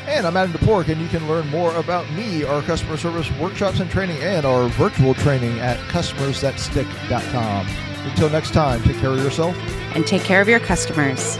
And 0.05 0.27
I'm 0.27 0.37
Adam 0.37 0.53
Toporek, 0.53 0.89
and 0.89 1.01
you 1.01 1.07
can 1.07 1.27
learn 1.27 1.47
more 1.47 1.75
about 1.77 2.07
me, 2.11 2.43
our 2.43 2.61
customer 2.61 2.97
service 2.97 3.31
workshops 3.39 3.79
and 3.79 3.89
training, 3.89 4.17
and 4.17 4.45
our 4.45 4.69
virtual 4.69 5.15
training 5.15 5.59
at 5.59 5.79
customersthatstick.com. 5.87 7.67
Until 8.11 8.29
next 8.29 8.53
time, 8.53 8.83
take 8.83 8.97
care 8.97 9.09
of 9.09 9.23
yourself 9.23 9.57
and 9.95 10.05
take 10.05 10.21
care 10.21 10.39
of 10.39 10.47
your 10.47 10.59
customers. 10.59 11.39